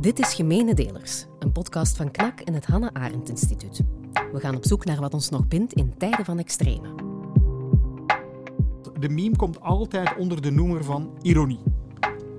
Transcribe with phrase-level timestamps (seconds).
[0.00, 3.80] Dit is Gemene Delers, een podcast van KNAK en het Hannah Arendt Instituut.
[4.32, 6.94] We gaan op zoek naar wat ons nog bindt in tijden van extreme.
[9.00, 11.60] De meme komt altijd onder de noemer van ironie.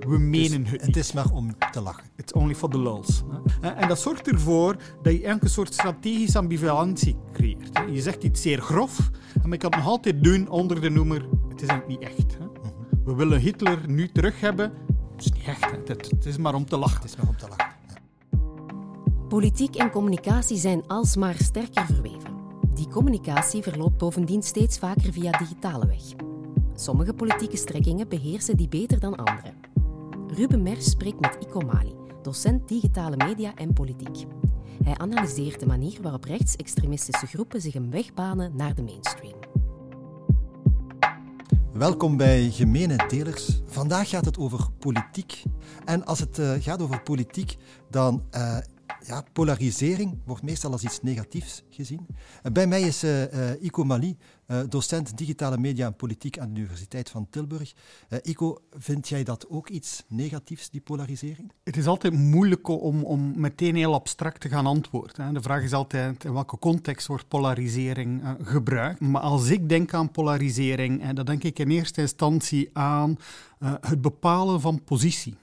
[0.08, 0.96] We menen het, het niet.
[0.96, 2.04] is maar om te lachen.
[2.16, 3.22] It's only for the lulz.
[3.60, 3.68] hè.
[3.68, 7.80] En dat zorgt ervoor dat je eigenlijk een soort strategische ambivalentie creëert.
[7.92, 9.10] Je zegt iets zeer grof,
[9.42, 12.38] maar je kan het nog altijd doen onder de noemer het is eigenlijk niet echt.
[12.38, 12.46] hè.
[13.04, 14.72] We willen Hitler nu terug hebben.
[15.18, 15.64] Het is niet echt.
[15.70, 15.76] hè.
[15.86, 17.00] Het, het is maar om te lachen.
[17.00, 17.76] Het is maar om te lachen.
[19.28, 22.36] Politiek en communicatie zijn alsmaar sterker verweven.
[22.74, 26.02] Die communicatie verloopt bovendien steeds vaker via digitale weg.
[26.74, 29.52] Sommige politieke strekkingen beheersen die beter dan andere.
[30.26, 34.26] Ruben Mers spreekt met Ico Mali, docent digitale media en politiek.
[34.84, 39.47] Hij analyseert de manier waarop rechtsextremistische groepen zich een weg banen naar de mainstream.
[41.78, 43.60] Welkom bij Gemene Delers.
[43.66, 45.42] Vandaag gaat het over politiek.
[45.84, 47.56] En als het eh, gaat over politiek,
[47.90, 48.58] dan uh,
[49.06, 52.06] ja, polarisering wordt meestal als iets negatiefs gezien.
[52.08, 53.22] Uh, bij mij is uh,
[53.60, 54.16] Ico Mali,
[54.68, 57.74] docent digitale media en politiek aan de Universiteit van Tilburg.
[58.22, 61.52] Ico, vind jij dat ook iets negatiefs, die polarisering?
[61.64, 65.24] Het is altijd moeilijk om, om meteen heel abstract te gaan antwoorden.
[65.24, 65.32] Hè.
[65.32, 69.00] De vraag is altijd in welke context wordt polarisering uh, gebruikt.
[69.00, 73.16] Maar als ik denk aan polarisering, dan denk ik in eerste instantie aan
[73.60, 75.36] uh, het bepalen van positie.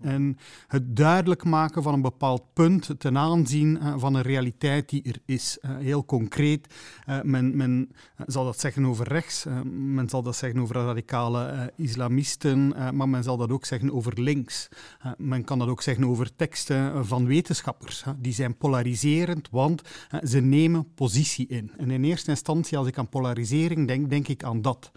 [0.00, 0.36] En
[0.66, 5.58] het duidelijk maken van een bepaald punt ten aanzien van een realiteit die er is.
[5.66, 6.74] Heel concreet,
[7.22, 7.90] men, men
[8.26, 13.36] zal dat zeggen over rechts, men zal dat zeggen over radicale islamisten, maar men zal
[13.36, 14.68] dat ook zeggen over links.
[15.16, 18.04] Men kan dat ook zeggen over teksten van wetenschappers.
[18.18, 19.82] Die zijn polariserend, want
[20.22, 21.72] ze nemen positie in.
[21.76, 24.90] En in eerste instantie, als ik aan polarisering denk, denk ik aan dat.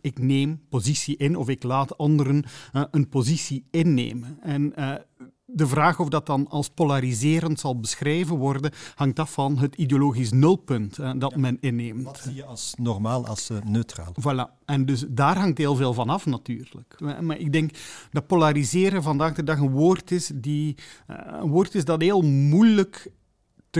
[0.00, 2.44] Ik neem positie in of ik laat anderen
[2.90, 4.27] een positie innemen.
[4.40, 4.94] En uh,
[5.44, 10.32] de vraag of dat dan als polariserend zal beschreven worden, hangt af van het ideologisch
[10.32, 11.38] nulpunt uh, dat ja.
[11.38, 12.04] men inneemt.
[12.04, 14.14] Wat zie je als normaal, als uh, neutraal?
[14.20, 14.64] Voilà.
[14.64, 17.00] En dus daar hangt heel veel van af natuurlijk.
[17.20, 17.70] Maar ik denk
[18.10, 20.76] dat polariseren vandaag de dag een woord is, die,
[21.06, 23.10] een woord is dat heel moeilijk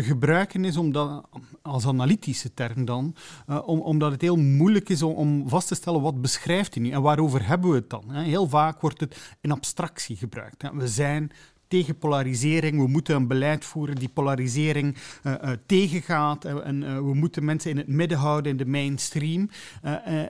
[0.03, 1.29] gebruiken is omdat,
[1.63, 3.15] als analytische term dan,
[3.49, 6.91] uh, om, omdat het heel moeilijk is om, vast te stellen wat beschrijft hij nu
[6.91, 8.05] en waarover hebben we het dan.
[8.11, 8.23] Hè?
[8.23, 10.71] Heel vaak wordt het in abstractie gebruikt.
[10.73, 11.31] We zijn
[11.69, 17.45] tegen polarisering, we moeten een beleid voeren die polarisering uh, uh, tegengaat en we moeten
[17.45, 19.51] mensen in het midden houden in de mainstream.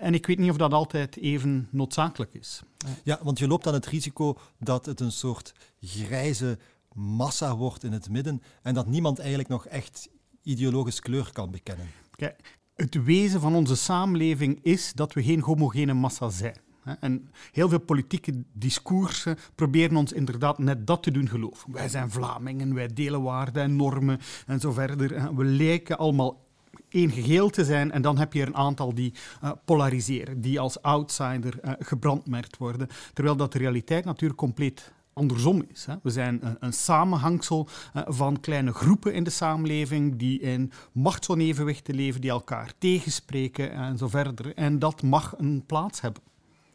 [0.00, 2.62] en ik weet niet of dat altijd even noodzakelijk is.
[3.02, 6.58] Ja, want je loopt dan het risico dat het een soort grijze
[6.98, 10.08] massa wordt in het midden en dat niemand eigenlijk nog echt
[10.42, 11.86] ideologisch kleur kan bekennen.
[12.10, 16.56] Kijk, het wezen van onze samenleving is dat we geen homogene massa zijn.
[17.00, 21.72] En heel veel politieke discoursen proberen ons inderdaad net dat te doen geloven.
[21.72, 25.34] Wij zijn Vlamingen, wij delen waarden en normen en zo verder.
[25.36, 26.46] We lijken allemaal
[26.88, 30.60] één geheel te zijn en dan heb je er een aantal die uh, polariseren, die
[30.60, 32.88] als outsider uh, gebrandmerkt worden.
[33.12, 35.86] Terwijl dat de realiteit natuurlijk compleet andersom is.
[35.86, 35.94] Hè.
[36.02, 41.94] We zijn een, een samenhangsel uh, van kleine groepen in de samenleving die in machtsonevenwichten
[41.94, 44.54] leven, die elkaar tegenspreken en zo verder.
[44.54, 46.22] En dat mag een plaats hebben.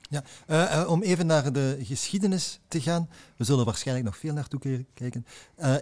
[0.09, 3.09] Ja, uh, uh, om even naar de geschiedenis te gaan.
[3.37, 5.25] We zullen waarschijnlijk nog veel naartoe kijken.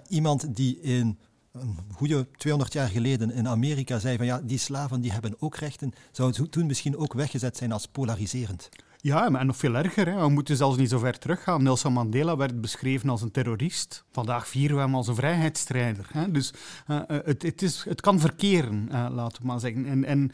[0.07, 1.17] iemand die in
[1.51, 5.55] een goede 200 jaar geleden in Amerika zei van ja, die slaven die hebben ook
[5.55, 8.69] rechten, zou toen misschien ook weggezet zijn als polariserend.
[9.03, 10.07] Ja, en nog veel erger.
[10.07, 10.19] Hè.
[10.19, 11.63] We moeten zelfs niet zo ver teruggaan.
[11.63, 14.05] Nelson Mandela werd beschreven als een terrorist.
[14.11, 16.07] Vandaag vieren we hem als een vrijheidsstrijder.
[16.11, 16.31] Hè.
[16.31, 16.53] Dus
[16.87, 19.85] uh, het, het, is, het kan verkeren, uh, laten we maar zeggen.
[19.85, 20.31] En, en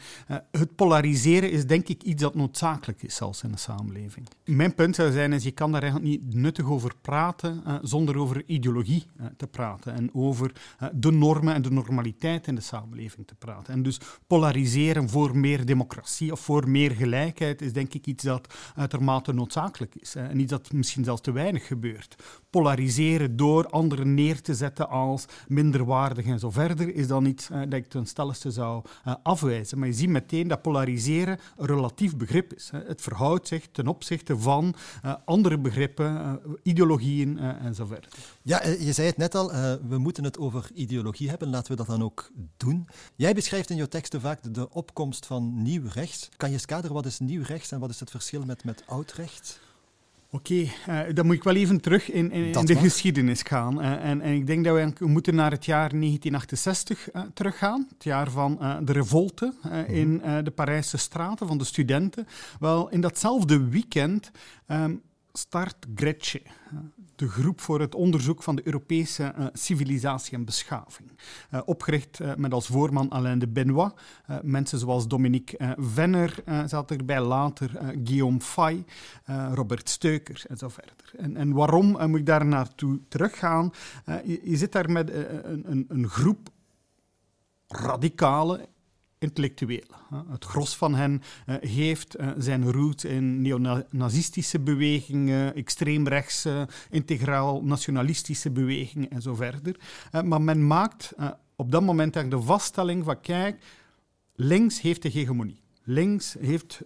[0.50, 4.28] het polariseren is denk ik iets dat noodzakelijk is zelfs in de samenleving.
[4.44, 8.42] Mijn punt zou zijn, is je kan daar eigenlijk niet nuttig over praten zonder over
[8.46, 9.94] ideologie te praten.
[9.94, 10.52] En over
[10.92, 13.72] de normen en de normaliteit in de samenleving te praten.
[13.74, 18.56] En dus polariseren voor meer democratie of voor meer gelijkheid is denk ik iets dat
[18.76, 20.14] uitermate noodzakelijk is.
[20.14, 22.14] En iets dat misschien zelfs te weinig gebeurt.
[22.50, 27.72] Polariseren door anderen neer te zetten als minderwaardig en zo verder, is dan iets dat
[27.72, 29.78] ik ten stelligste zou uh, afwijzen.
[29.78, 32.70] Maar je ziet meteen dat polariseren een relatief begrip is.
[32.74, 34.74] Het verhoudt zich ten opzichte van
[35.04, 38.08] uh, andere begrippen, ideologieën en zo verder.
[38.48, 39.52] Ja, je zei het net al,
[39.88, 41.50] we moeten het over ideologie hebben.
[41.50, 42.88] Laten we dat dan ook doen.
[43.16, 46.28] Jij beschrijft in je teksten vaak de opkomst van nieuw rechts.
[46.36, 49.12] Kan je kaderen wat is nieuw rechts en wat is het verschil met, met oud
[49.12, 49.60] recht?
[50.30, 52.82] Oké, okay, uh, dan moet ik wel even terug in, in, in de mag.
[52.82, 53.80] geschiedenis gaan.
[53.80, 57.86] Uh, en, en, ik denk dat we, moeten naar het jaar 1968 uh, teruggaan.
[57.92, 59.84] Het jaar van eh, de revolte mm-hmm.
[59.84, 62.26] in de Parijse straten van de studenten.
[62.60, 64.30] Wel, in datzelfde weekend
[64.66, 65.02] um,
[65.32, 66.42] start Gretje,
[67.18, 71.10] de groep voor het onderzoek van de Europese uh, civilisatie en beschaving.
[71.54, 73.92] Uh, opgericht uh, met als voorman Alain de Benoit.
[74.42, 76.34] mensen zoals Dominique Venner
[76.66, 77.70] zat erbij, later
[78.04, 78.84] Guillaume Fay,
[79.54, 81.12] Robert Steukers en zo verder.
[81.16, 83.70] En, en waarom moet ik daar naartoe teruggaan?
[84.24, 86.48] Je, je, zit daar met een, een, een groep
[87.68, 88.68] radicale,
[89.18, 89.96] intellectuelen.
[90.30, 98.50] Het gros van hen eh, heeft eh, zijn roots in neonazistische bewegingen, extreemrechtse, integraal nationalistische
[98.50, 99.80] bewegingen en zo verder.
[100.10, 101.12] Eh, maar men maakt
[101.56, 103.64] op dat moment de vaststelling van kijk,
[104.34, 105.60] links heeft de hegemonie.
[105.82, 106.80] Links heeft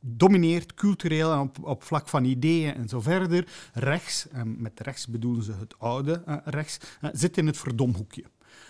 [0.00, 3.48] domineert cultureel op, op vlak van ideeën en zo verder.
[3.72, 6.78] Rechts, en met rechts bedoelen ze het oude rechts,
[7.12, 8.24] zit in het verdomhoekje.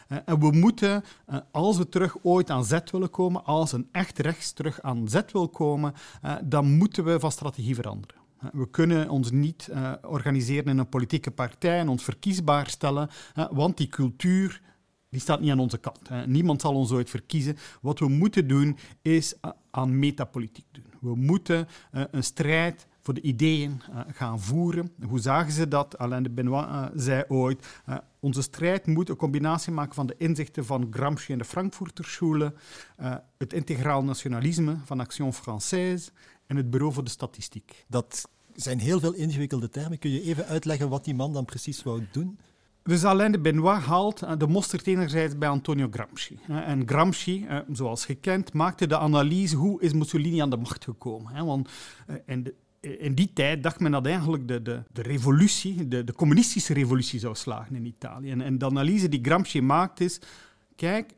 [0.08, 3.88] Eh, en we moeten, eh, als we terug ooit aan zet willen komen, als een
[3.92, 8.22] echt rechts terug aan zet wil komen, eh, dan moeten we van strategie veranderen.
[8.52, 9.70] We kunnen ons niet
[10.02, 13.08] organiseren in een politieke partij en ons verkiesbaar stellen,
[13.50, 14.60] want die cultuur
[15.10, 16.26] die staat niet aan onze kant.
[16.26, 17.56] Niemand zal ons ooit verkiezen.
[17.80, 19.34] Wat we moeten doen, is
[19.70, 20.84] aan metapolitiek doen.
[21.00, 23.80] We moeten een strijd voor de ideeën
[24.12, 24.92] gaan voeren.
[25.08, 25.98] Hoe zagen ze dat?
[25.98, 27.82] Alain de Benoit zei ooit,
[28.24, 32.54] onze strijd moet een combinatie maken van de inzichten van Gramsci en de Frankfurter Schule,
[33.38, 36.12] het integraal nationalisme van Action Française
[36.46, 37.84] en het Bureau voor de Statistiek.
[37.88, 39.98] Dat zijn heel veel ingewikkelde termen.
[39.98, 42.38] Kun je even uitleggen wat die man dan precies wou doen?
[42.82, 46.38] Dus Alain de Benoit haalt de mosterd enerzijds bij Antonio Gramsci.
[46.48, 51.44] En Gramsci, zoals gekend, maakte de analyse hoe is Mussolini aan de macht gekomen.
[51.46, 51.68] Want
[52.26, 52.54] in de
[52.84, 57.18] in die tijd dacht men dat eigenlijk de, de, de revolutie, de, de communistische revolutie
[57.18, 58.30] zou slagen in Italië.
[58.30, 60.20] En, de analyse die Gramsci maakt is,
[60.76, 61.12] kijk,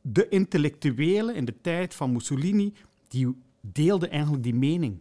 [0.00, 2.72] de intellectuelen in de tijd van Mussolini,
[3.08, 4.98] die deelden eigenlijk die mening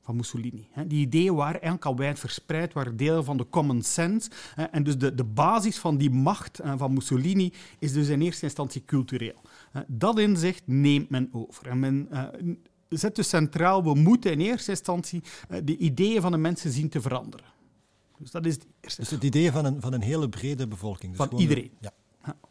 [0.00, 0.68] van Mussolini.
[0.86, 4.30] Die ideeën waren eigenlijk al wijd verspreid, waren deel van de common sense.
[4.70, 8.82] En dus de, de basis van die macht van Mussolini is dus in eerste instantie
[8.86, 9.40] cultureel.
[9.86, 11.66] Dat inzicht neemt men over.
[11.66, 12.08] En men
[12.88, 16.88] zet dus centraal, we moeten in eerste instantie uh, de ideeën van de mensen zien
[16.88, 17.46] te veranderen.
[18.18, 19.00] Dus dat is het eerste.
[19.00, 21.16] Dus het idee van een, van een hele brede bevolking.
[21.16, 21.70] Dus van iedereen.
[21.80, 21.92] ja.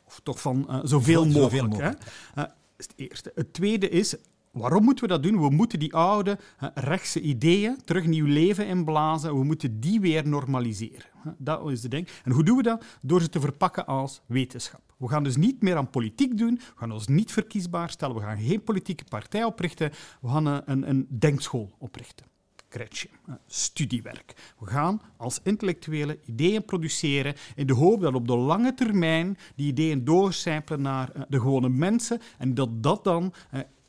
[0.06, 1.44] Of toch van uh, zoveel, mogelijk.
[1.44, 2.04] Zoveel mogelijk.
[2.34, 2.44] Hè?
[2.44, 3.32] Uh, is het eerste.
[3.36, 4.16] Het tweede is,
[4.54, 5.42] Waarom moeten we dat doen?
[5.42, 6.40] We moeten die oude
[6.74, 9.36] rechtse ideeën terug nieuw leven inblazen.
[9.36, 11.06] We moeten die weer normaliseren.
[11.38, 12.08] Dat is de ding.
[12.24, 12.86] En hoe doen we dat?
[13.02, 14.82] Door ze te verpakken als wetenschap.
[14.98, 16.56] We gaan dus niet meer aan politiek doen.
[16.56, 18.16] We gaan ons niet verkiesbaar stellen.
[18.16, 19.92] We gaan geen politieke partij oprichten.
[20.22, 22.26] We gaan een, een, denkschool oprichten.
[22.68, 23.10] Kretje,
[23.48, 24.54] studiewerk.
[24.60, 29.68] We gaan als intellectuele ideeën produceren in de hoop dat op de lange termijn die
[29.68, 33.34] ideeën doorcijpelen naar eh, de gewone mensen en dat dat dan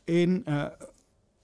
[0.05, 0.65] eh,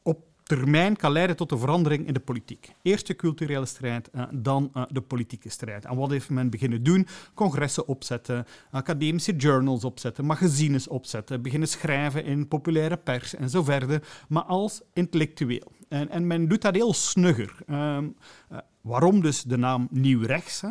[0.03, 2.69] op termijn kan leiden tot een verandering in de politiek.
[2.81, 5.85] Eerst de culturele strijd, uh, dan uh, de politieke strijd.
[5.85, 7.07] En wat heeft men beginnen doen?
[7.33, 14.07] Congressen opzetten, academische journals opzetten, magazines opzetten, beginnen schrijven in populaire pers en zo verder,
[14.29, 15.71] maar als intellectueel.
[15.89, 17.55] En, en men doet dat heel snugger.
[17.67, 18.07] Ehm,
[18.81, 20.61] waarom dus de naam Nieuw Rechts?
[20.61, 20.69] Hè?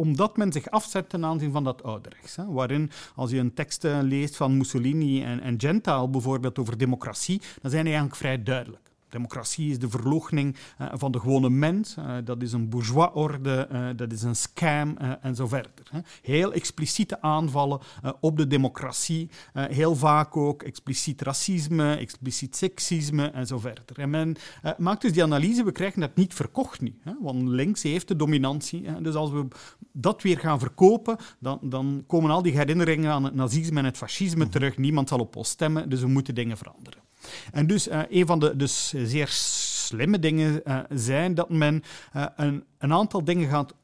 [0.00, 2.36] Omdat men zich afzet ten aanzien van dat oude rechts.
[2.36, 7.40] Hè, waarin, als je een tekst leest van Mussolini en, en Gentile bijvoorbeeld over democratie,
[7.62, 8.89] dan zijn die eigenlijk vrij duidelijk.
[9.10, 11.96] Democratie is de verloochening uh, van de gewone mens.
[11.98, 15.86] Uh, dat is een bourgeois-orde, uh, dat is een scam en zo verder.
[15.90, 15.98] Hè.
[16.22, 17.80] Heel expliciete aanvallen
[18.20, 19.30] op de democratie.
[19.52, 23.98] heel vaak ook expliciet racisme, expliciet seksisme en zo verder.
[23.98, 24.36] En men
[24.78, 26.98] maakt dus die analyse, we krijgen dat niet verkocht nu.
[27.02, 28.86] Hè, want links heeft de dominantie.
[28.86, 29.02] Hè.
[29.02, 29.46] Dus als we
[29.92, 33.96] dat weer gaan verkopen, dan, dan komen al die herinneringen aan het nazisme en het
[33.96, 34.76] fascisme terug.
[34.76, 37.09] Niemand zal op ons stemmen, dus we moeten dingen veranderen.
[37.52, 41.82] En dus uh, een van de dus zeer slimme dingen uh, zijn dat men
[42.16, 43.74] uh, een, een, aantal dingen gaat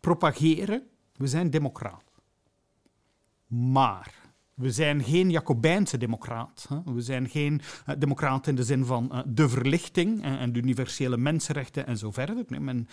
[0.00, 0.82] propageren.
[1.16, 2.04] We zijn democraat.
[3.46, 4.14] Maar
[4.54, 6.68] we zijn geen Jacobijnse democraat.
[6.84, 7.60] We zijn geen
[7.98, 12.44] democraat in de zin van de verlichting en, de universele mensenrechten en zo verder.
[12.48, 12.88] Men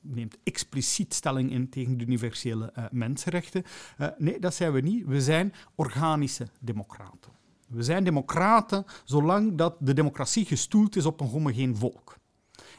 [0.00, 3.64] neemt expliciet stelling in tegen de universele mensenrechten.
[4.18, 5.06] nee, dat zijn we niet.
[5.06, 7.37] We zijn organische democraten.
[7.68, 12.18] We zijn democraten zolang dat de democratie gestoeld is op een homogeen volk.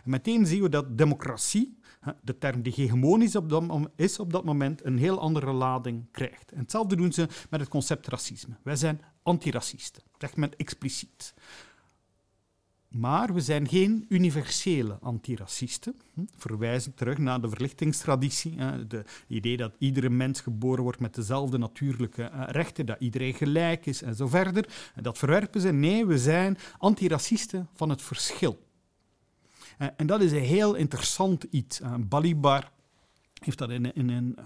[0.03, 1.77] En meteen zien we dat democratie,
[2.22, 3.36] de term die hegemonisch
[3.96, 6.51] is op dat moment, een heel andere lading krijgt.
[6.51, 8.58] En hetzelfde doen ze met het concept racisme.
[8.63, 11.34] Wij zijn antiracisten, zegt men expliciet.
[12.89, 15.96] Maar we zijn geen universele antiracisten.
[16.38, 18.60] Verwijzen terug naar de verlichtingstraditie.
[18.60, 18.96] Het
[19.27, 24.01] idee dat iedere mens geboren wordt met dezelfde natuurlijke eh, rechten, dat iedereen gelijk is
[24.01, 24.91] en zo verder.
[25.01, 25.72] Dat verwerpen ze.
[25.72, 28.67] Nee, we zijn antiracisten van het verschil.
[29.96, 31.81] en dat is een heel interessant iets.
[32.00, 32.72] Balibar
[33.34, 34.38] heeft dat in een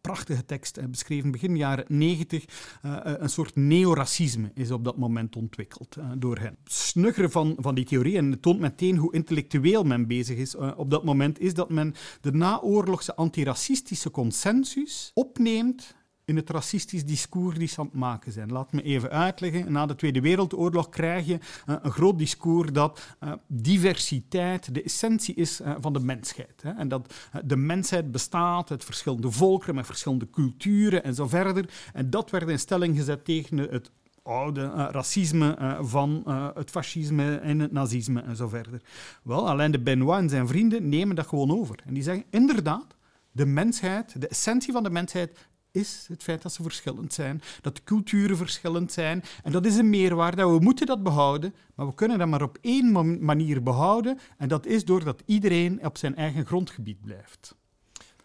[0.00, 2.44] prachtige tekst beschreven, begin jaren 90.
[2.84, 6.56] Uh, een soort neoracisme is op dat moment ontwikkeld door hen.
[6.64, 10.90] Snuggeren van, van die theorie, en het toont meteen hoe intellectueel men bezig is op
[10.90, 15.95] dat moment, is dat men de naoorlogse antiracistische consensus opneemt
[16.26, 18.52] in het racistisch discours die ze aan het maken zijn.
[18.52, 19.72] Laat me even uitleggen.
[19.72, 25.34] Na de Tweede Wereldoorlog krijg je uh, een groot discours dat uh, diversiteit de essentie
[25.34, 26.62] is uh, van de mensheid.
[26.62, 26.70] Hè?
[26.70, 27.14] En dat
[27.44, 31.70] de mensheid bestaat uit verschillende volkeren met verschillende culturen en zo verder.
[31.92, 33.90] En dat werd in stelling gezet tegen het
[34.22, 36.22] oude racisme van
[36.54, 38.82] het fascisme en het nazisme en zo verder.
[39.22, 41.82] Wel, Alain de Benoit en zijn vrienden nemen dat gewoon over.
[41.84, 42.96] En die zeggen, inderdaad,
[43.32, 45.38] de mensheid, de essentie van de mensheid
[45.76, 49.22] is het feit dat ze verschillend zijn, dat de culturen verschillend zijn.
[49.42, 50.46] En dat is een meerwaarde.
[50.46, 52.92] We moeten dat behouden, maar we kunnen dat maar op één
[53.24, 54.18] manier behouden.
[54.38, 57.54] En dat is doordat iedereen op zijn eigen grondgebied blijft.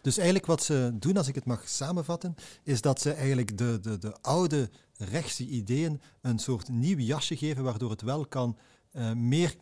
[0.00, 3.78] Dus eigenlijk wat ze doen, als ik het mag samenvatten, is dat ze eigenlijk de,
[3.80, 8.56] de, de oude rechtse ideeën een soort nieuw jasje geven, waardoor het wel kan,
[8.92, 9.54] uh, meer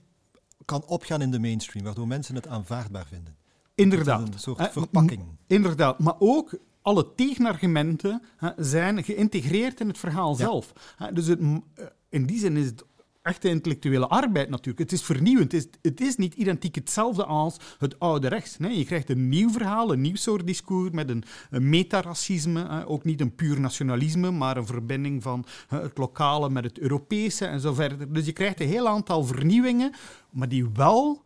[0.65, 3.37] kan opgaan in de mainstream, waardoor mensen het aanvaardbaar vinden.
[3.75, 4.29] Inderdaad.
[4.29, 5.23] Een soort verpakking.
[5.47, 8.23] Inderdaad, maar ook alle tegenargumenten
[8.57, 10.73] zijn geïntegreerd in het verhaal zelf.
[11.13, 12.85] dus het, eh, in die zin is het
[13.23, 14.79] echte intellectuele arbeid natuurlijk.
[14.79, 15.53] Het is vernieuwend.
[15.53, 18.59] Het is, het is niet identiek hetzelfde als het oude rechts.
[18.59, 22.87] Nee, je krijgt een nieuw verhaal, een nieuw soort discours met een, een metaracisme.
[22.87, 27.61] ook niet een puur nationalisme, maar een verbinding van het lokale met het Europese en
[27.61, 28.13] zo verder.
[28.13, 29.93] Dus je krijgt een heel aantal vernieuwingen,
[30.31, 31.23] maar die wel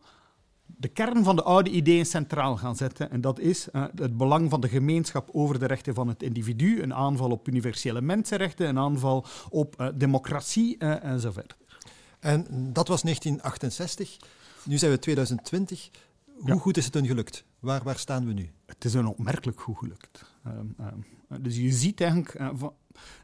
[0.65, 3.11] de kern van de oude ideeën centraal gaan zetten.
[3.11, 6.81] En dat is uh, het belang van de gemeenschap over de rechten van het individu,
[6.81, 11.57] een aanval op universele mensenrechten, een aanval op uh, democratie uh, en zo verder.
[12.19, 14.17] En dat was 1968.
[14.63, 15.89] Nu zijn we 2020.
[16.25, 16.55] Hoe ja.
[16.55, 17.45] goed is het dan gelukt?
[17.59, 18.51] Waar, waar staan we nu?
[18.65, 20.25] Het is een opmerkelijk goed gelukt.
[20.47, 22.73] Um, um, dus je ziet eigenlijk van,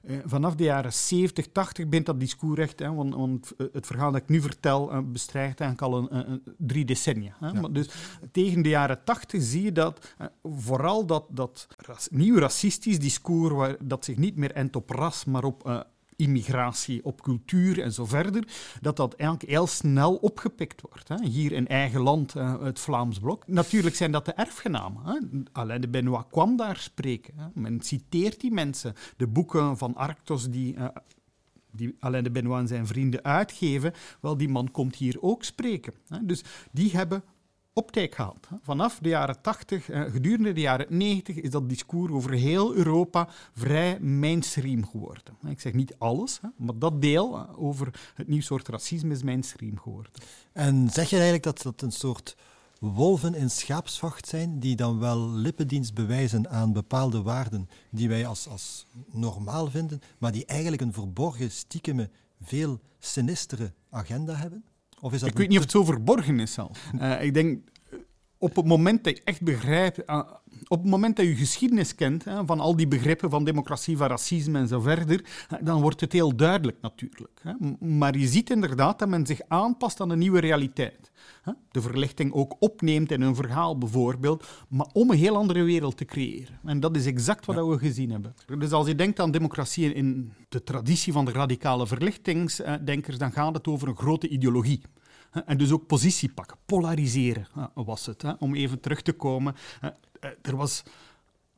[0.04, 4.12] eh, vanaf de jaren 70, 80 bent dat discours echt, hè, want, want, het verhaal
[4.12, 7.36] dat ik nu vertel uh, bestrijdt eigenlijk al een, een, drie decennia.
[7.40, 7.48] Hè.
[7.48, 7.62] Ja.
[7.62, 7.90] Maar dus
[8.32, 13.54] tegen de jaren 80 zie je dat uh, vooral dat, dat ras, nieuw racistisch discours,
[13.54, 18.06] waar, dat zich niet meer endt op ras, maar op immigratie, op cultuur en zo
[18.06, 18.48] verder,
[18.82, 21.08] dat dat eigenlijk heel snel opgepikt wordt.
[21.08, 21.27] Hè.
[21.27, 23.48] Hier in eigen land, uh, het Vlaams blok.
[23.48, 25.01] Natuurlijk zijn dat de erfgenamen.
[25.06, 25.20] Hè.
[25.51, 27.34] Alain de Benoit kwam daar spreken.
[27.38, 27.46] Hè.
[27.53, 28.94] Men citeert die mensen.
[29.18, 30.75] De boeken van Arctos die...
[30.75, 30.86] Uh,
[31.74, 35.94] die Alain de Benoit en zijn vrienden uitgeven, wel, die man komt hier ook spreken.
[36.22, 37.24] Dus die hebben
[37.74, 38.48] optijk gehad.
[38.62, 43.28] Vanaf de jaren 80, eh, gedurende de jaren 90, is dat discours over heel Europa
[43.54, 45.38] vrij mainstream geworden.
[45.48, 49.78] Ik zeg niet alles, maar dat deel eh, over het nieuw soort racisme is mainstream
[49.78, 50.12] geworden.
[50.51, 52.36] En zeg je eigenlijk dat dat een soort
[52.80, 58.48] wolven in schaapsvacht zijn, die dan wel lippendienst bewijzen aan bepaalde waarden die wij als,
[58.48, 62.10] als normaal vinden, maar die eigenlijk een verborgen, stiekeme,
[62.42, 64.63] veel sinistere agenda hebben?
[65.01, 66.91] Of is dat ik weet niet of het zo verborgen is zelf.
[67.01, 67.70] Uh, ik denk,
[68.38, 70.22] op het moment dat je echt begrijpt, uh,
[70.67, 74.08] op het moment dat je geschiedenis kent, hè, van al die begrippen van democratie, van
[74.08, 75.25] racisme en zo verder,
[75.62, 77.41] dan wordt het heel duidelijk natuurlijk.
[77.41, 77.53] Hè.
[77.88, 81.11] Maar je ziet inderdaad dat men zich aanpast aan een nieuwe realiteit.
[81.71, 86.05] De verlichting ook opneemt in een verhaal bijvoorbeeld, maar om een heel andere wereld te
[86.05, 86.60] creëren.
[86.63, 87.65] En dat is exact wat ja.
[87.65, 88.36] we gezien hebben.
[88.60, 93.53] Dus als je denkt aan democratie in de traditie van de radicale verlichtingsdenkers, dan gaat
[93.53, 94.81] het over een grote ideologie.
[95.45, 98.24] En dus ook positie pakken, polariseren was het.
[98.39, 99.55] Om even terug te komen.
[100.41, 100.83] Er was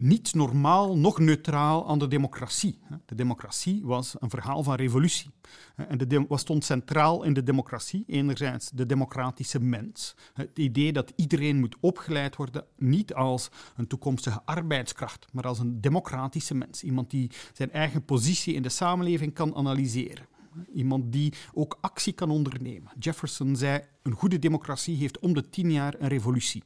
[0.03, 2.79] niets normaal, nog neutraal aan de democratie.
[3.05, 5.31] De democratie was een verhaal van revolutie.
[5.75, 8.03] En de wat stond centraal in de democratie?
[8.07, 10.15] Enerzijds de democratische mens.
[10.33, 15.81] Het idee dat iedereen moet opgeleid worden, niet als een toekomstige arbeidskracht, maar als een
[15.81, 16.83] democratische mens.
[16.83, 20.27] Iemand die zijn eigen positie in de samenleving kan analyseren.
[20.73, 22.91] Iemand die ook actie kan ondernemen.
[22.99, 26.63] Jefferson zei: een goede democratie heeft om de tien jaar een revolutie.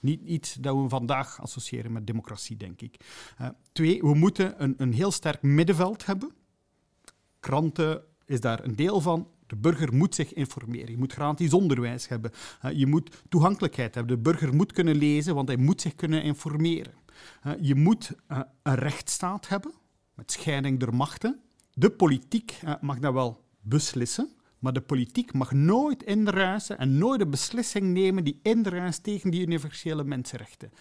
[0.00, 3.04] Niet iets dat we vandaag associëren met democratie, denk ik.
[3.40, 6.32] Uh, twee, we moeten een, een heel sterk middenveld hebben.
[7.40, 9.28] Kranten is daar een deel van.
[9.46, 10.90] De burger moet zich informeren.
[10.90, 12.30] Je moet gratis onderwijs hebben.
[12.64, 14.16] Uh, je moet toegankelijkheid hebben.
[14.16, 16.92] De burger moet kunnen lezen, want hij moet zich kunnen informeren.
[17.46, 18.12] Uh, je moet
[18.62, 19.72] een rechtsstaat hebben,
[20.14, 21.40] met scheiding der machten.
[21.74, 24.28] De politiek mag dat wel beslissen,
[24.60, 29.40] maar de politiek mag nooit indruisen en nooit een beslissing nemen die indruist tegen die
[29.40, 30.72] universele mensenrechten.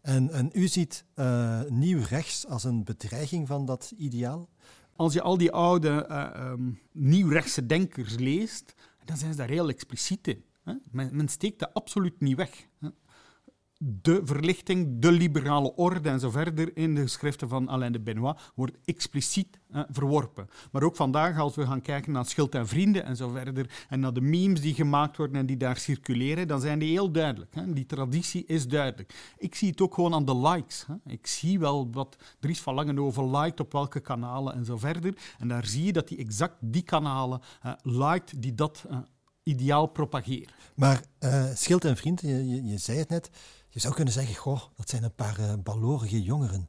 [0.00, 4.48] En, en u ziet uh, nieuw rechts als een bedreiging van dat ideaal?
[4.96, 8.74] Als je al die oude uh, um, nieuwrechtse denkers leest,
[9.04, 10.44] dan zijn ze daar heel expliciet in.
[10.90, 12.66] Men, men steekt dat absoluut niet weg
[13.78, 18.40] de verlichting, de liberale orde en zo verder in de geschriften van Alain de Benoit
[18.54, 20.48] wordt expliciet eh, verworpen.
[20.72, 24.00] Maar ook vandaag, als we gaan kijken naar Schild en Vrienden en zo verder, en
[24.00, 27.54] naar de memes die gemaakt worden en die daar circuleren, dan zijn die heel duidelijk.
[27.54, 27.72] Hè.
[27.72, 29.32] Die traditie is duidelijk.
[29.38, 30.84] Ik zie het ook gewoon aan de likes.
[30.86, 30.94] Hè.
[31.12, 35.16] Ik zie wel wat Dries van Langenhoven liked op welke kanalen en zo verder.
[35.38, 38.86] En daar zie je dat hij exact die kanalen uh, liked die dat
[39.44, 40.54] ideaal propageren.
[40.74, 43.30] Maar uh, Schild en Vrienden, je, je zei het net,
[43.74, 46.68] je zou kunnen zeggen, goh, dat zijn een paar uh, balorige jongeren.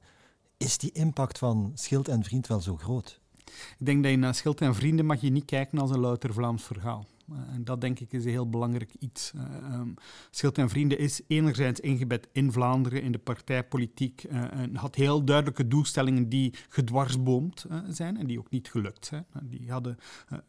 [0.58, 3.20] Is die impact van Schild en Vriend wel zo groot?
[3.46, 6.34] Ik denk dat je naar Schild en Vrienden mag je niet kijken als een louter
[6.34, 7.06] Vlaams verhaal.
[7.30, 9.32] Eh, en dat denk ik is een heel belangrijk iets.
[9.36, 9.82] Uh,
[10.30, 15.24] Schild en Vrienden is enerzijds ingebed in Vlaanderen, in de partijpolitiek, uh, en had heel
[15.24, 19.26] duidelijke doelstellingen die gedwarsboomd zijn en die ook niet gelukt zijn.
[19.44, 19.98] Die hadden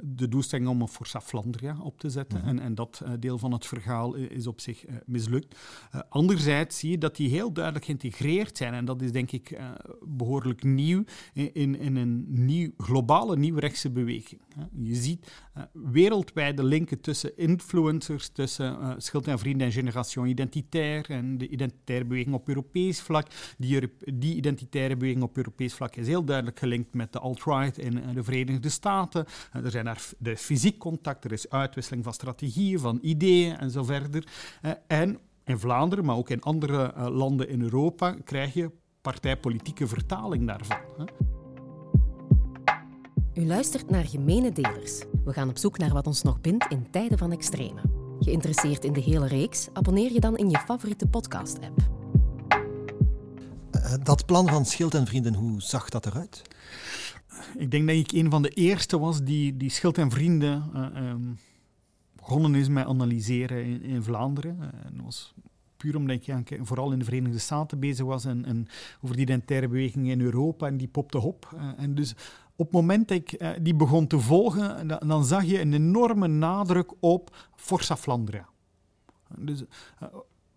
[0.04, 2.48] de doelstelling om een Forza Flandria op te zetten -hmm.
[2.48, 5.58] en, en, dat deel van het verhaal is op zich mislukt.
[6.08, 9.60] anderzijds zie je dat die heel duidelijk geïntegreerd zijn en dat is denk ik
[10.02, 14.40] behoorlijk nieuw in, in een nieuw, globale nieuwrechtse beweging.
[14.72, 15.32] Je ziet
[15.72, 22.04] wereldwijde linken tussen influencers, tussen uh, Schild en Vrienden en Generation Identitair en de identitaire
[22.04, 23.26] beweging op Europees vlak.
[23.58, 27.96] Die, die identitaire beweging op Europees vlak is heel duidelijk gelinkt met de alt-right in
[27.96, 29.24] uh, de Verenigde Staten.
[29.56, 33.70] Uh, er, zijn daar, is fysiek contact, er is uitwisseling van strategieën, van ideeën en
[33.70, 34.26] zo verder.
[34.86, 38.70] en in Vlaanderen, maar ook in andere landen in Europa, krijg je
[39.00, 41.45] partijpolitieke vertaling daarvan.
[43.36, 45.04] U luistert naar Gemene Delers.
[45.24, 47.80] We gaan op zoek naar wat ons nog bindt in tijden van extreme.
[48.20, 49.68] Geïnteresseerd in de hele reeks?
[49.72, 51.78] Abonneer je dan in je favoriete podcast-app.
[53.72, 56.42] Uh, dat plan van Schild en Vrienden, hoe zag dat eruit?
[57.56, 61.08] Ik denk dat ik een van de eerste was die, die Schild en Vrienden uh,
[61.10, 61.38] um,
[62.16, 64.56] begonnen is met analyseren in, in Vlaanderen.
[64.60, 65.34] Uh, en was
[65.76, 68.66] puur omdat ik ja, vooral in de Verenigde Staten bezig was en, en
[69.00, 71.56] over die identitaire beweging in Europa en die popte op.
[71.76, 72.14] en dus
[72.56, 75.72] op het moment dat ik uh, die begon te volgen, dan, dan, zag je een
[75.72, 78.48] enorme nadruk op Forza Flandria.
[79.38, 79.60] Dus
[80.02, 80.08] uh,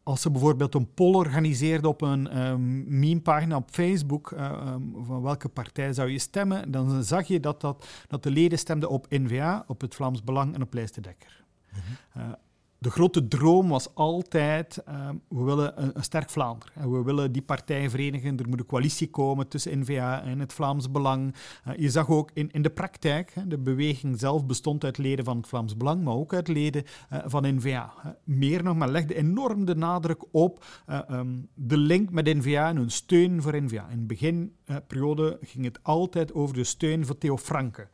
[0.03, 5.21] als ze bijvoorbeeld een poll organiseerde op een um, meme-pagina op Facebook, uh, um, van
[5.21, 9.05] welke partij zou je stemmen, dan zag je dat, dat, dat de leden stemden op
[9.09, 11.43] N-VA, op het Vlaams Belang en op Lijst Dekker.
[11.73, 11.79] Mm
[12.11, 12.35] -hmm
[12.79, 16.73] de grote droom was altijd, uh, we willen een, sterk Vlaanderen.
[16.75, 18.37] En we willen die partijen verenigen.
[18.37, 21.35] Er moet een coalitie komen tussen N-VA en het Vlaams Belang.
[21.67, 25.37] Uh, je zag ook in, in de praktijk, de beweging zelf bestond uit leden van
[25.37, 27.93] het Vlaams Belang, maar ook uit leden uh, van N-VA.
[28.23, 30.65] meer nog, maar legde enorm de nadruk op
[31.11, 33.87] um, de link met N-VA en hun steun voor N-VA.
[33.89, 37.87] In de beginperiode ging het altijd over de steun voor Theo Franke.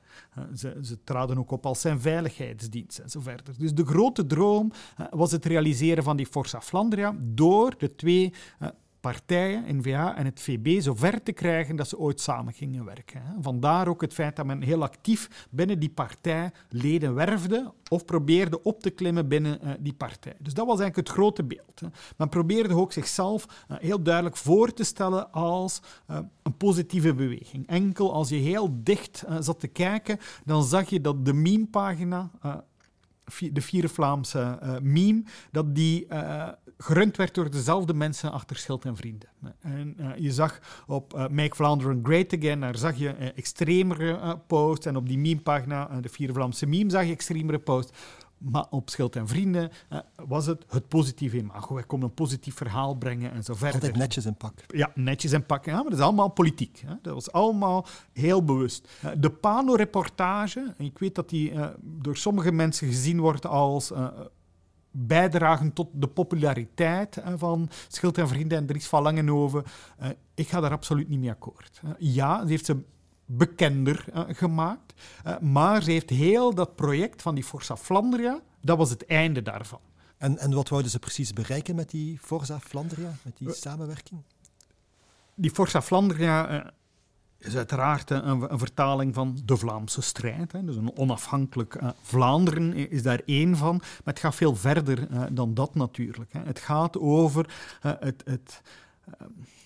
[0.56, 3.54] Ze, ze, traden ook op als zijn veiligheidsdienst en verder.
[3.58, 4.72] Dus de grote droom
[5.10, 8.34] was het realiseren van die Forza Flandria door de twee
[9.12, 13.22] partijen, NVA en het VB, zo ver te krijgen dat ze ooit samen gingen werken.
[13.42, 18.64] Vandaar ook het feit dat men heel actief binnen die partij leden werfde of probeerde
[18.64, 20.34] op te klimmen binnen uh, die partij.
[20.40, 21.82] Dus dat was eigenlijk het grote beeld.
[22.18, 27.68] Men probeerde ook zichzelf uh, heel duidelijk voor te stellen als uh, een positieve beweging.
[27.68, 32.32] Enkel als je heel dicht zat te kijken, dan zag je dat de memepagina
[33.52, 38.86] de vierde Vlaamse uh, meme, dat die uh, gerund werd door dezelfde mensen achter Schild
[38.86, 39.30] en Vrienden.
[39.60, 44.86] En uh, je zag op Make Vlaanderen Great Again, daar zag je extremere posts.
[44.86, 47.92] En op die memepagina, de vierde Vlaamse meme, zag je extremere posts.
[48.38, 51.74] Maar op Schild en Vrienden uh, was het het positieve imago.
[51.74, 53.74] Wij konden een positief verhaal brengen en zo verder.
[53.74, 54.54] Altijd netjes in pak.
[54.68, 55.66] Ja, netjes in pak.
[55.66, 56.84] Ja, maar dat is allemaal politiek.
[56.86, 56.94] Hè.
[57.02, 58.90] Dat was allemaal heel bewust.
[59.06, 63.92] Uh, de Pano-reportage, ik weet dat die uh, door sommige mensen gezien wordt als
[64.92, 69.64] bijdragen tot de populariteit van Schild en Vrienden en Dries van Langenhoven.
[70.34, 71.82] ik ga daar absoluut niet mee akkoord.
[71.98, 72.84] ja, ze heeft ze
[73.26, 74.94] bekender uh, gemaakt.
[75.28, 79.42] Uh, maar ze heeft heel dat project van die Forza Flandria, dat was het einde
[79.42, 79.80] daarvan.
[80.18, 84.22] En, en wat wouden ze precies bereiken met die Forza Flandria, met die uh, samenwerking?
[85.36, 86.72] Die Forza Flandria
[87.38, 90.52] is uiteraard een, een, vertaling van de Vlaamse strijd.
[90.52, 90.64] Hè.
[90.64, 93.76] Dus een onafhankelijk Vlaanderen is daar één van.
[93.78, 96.34] Maar het gaat veel verder dan dat natuurlijk.
[96.34, 96.40] Hè.
[96.40, 97.50] Het gaat over
[97.82, 98.22] het...
[98.26, 98.62] het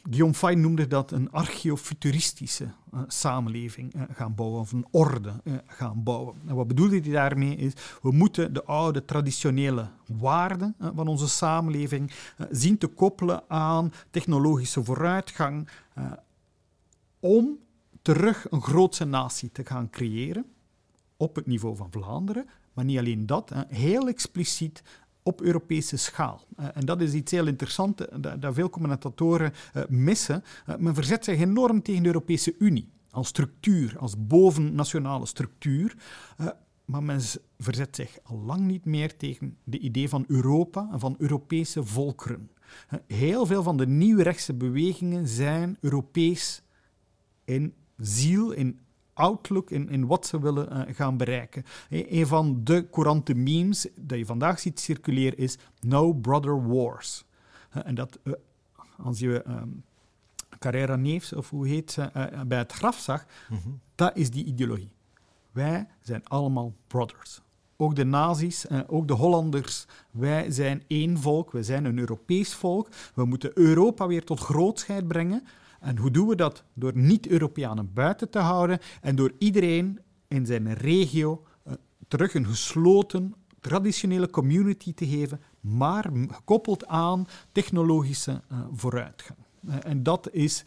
[0.10, 5.54] Guillaume Fay noemde dat een archeofuturistische uh, samenleving uh, gaan bouwen, of een orde uh,
[5.66, 6.36] gaan bouwen.
[6.46, 12.12] En wat bedoelde hij daarmee is, we moeten de oude traditionele waarden van onze samenleving
[12.52, 15.70] zien te koppelen aan technologische vooruitgang
[17.20, 17.58] om
[18.02, 20.46] terug een grootse natie te gaan creëren
[21.18, 22.50] op het niveau van Vlaanderen.
[22.74, 24.84] Maar niet alleen dat, heel expliciet
[25.24, 26.46] op Europese schaal.
[26.56, 29.54] en dat is iets heel interessants dat, dat veel commentatoren
[29.88, 30.44] missen.
[30.78, 35.96] men verzet zich enorm tegen de Europese Unie als structuur, als bovennationale structuur.
[36.86, 37.22] maar men
[37.58, 42.50] verzet zich al lang niet meer tegen de idee van Europa en van Europese volkeren.
[43.08, 46.62] Heel veel van de nieuwrechtse bewegingen zijn Europees
[47.46, 48.80] in ziel, in
[49.20, 51.66] outlook, in, in wat ze willen uh, gaan bereiken.
[51.90, 57.26] Een van de courante memes dat je vandaag ziet circuleren is No Brother Wars.
[57.70, 58.34] en dat, uh,
[58.98, 59.84] als je um,
[60.60, 62.10] Carrera Neefs, of hoe heet ze,
[62.48, 63.80] bij het graf zag, mm -hmm.
[63.96, 64.92] dat is die ideologie.
[65.52, 67.42] Wij zijn allemaal brothers.
[67.78, 72.88] Ook de nazi's, ook de Hollanders, wij zijn één volk, wij zijn een Europees volk.
[73.14, 75.44] We moeten Europa weer tot grootheid brengen.
[75.80, 76.64] En hoe doen we dat?
[76.74, 81.74] Door niet-Europeanen buiten te houden en door iedereen in zijn regio uh,
[82.08, 89.40] terug een gesloten, traditionele community te geven, maar gekoppeld aan technologische uh, vooruitgang.
[89.68, 90.64] Uh, en dat is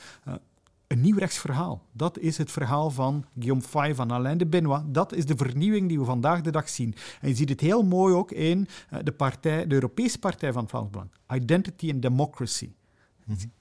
[0.86, 1.86] een nieuw rechtsverhaal.
[1.92, 4.94] Dat is het verhaal van Guillaume Fay, van Alain de Benoit.
[4.94, 6.94] Dat is de vernieuwing die we vandaag de dag zien.
[7.20, 8.68] En je ziet het heel mooi ook in
[9.02, 11.10] de, partij, de Europese Partij van Vlaams Belang.
[11.32, 12.72] Identity and Democracy.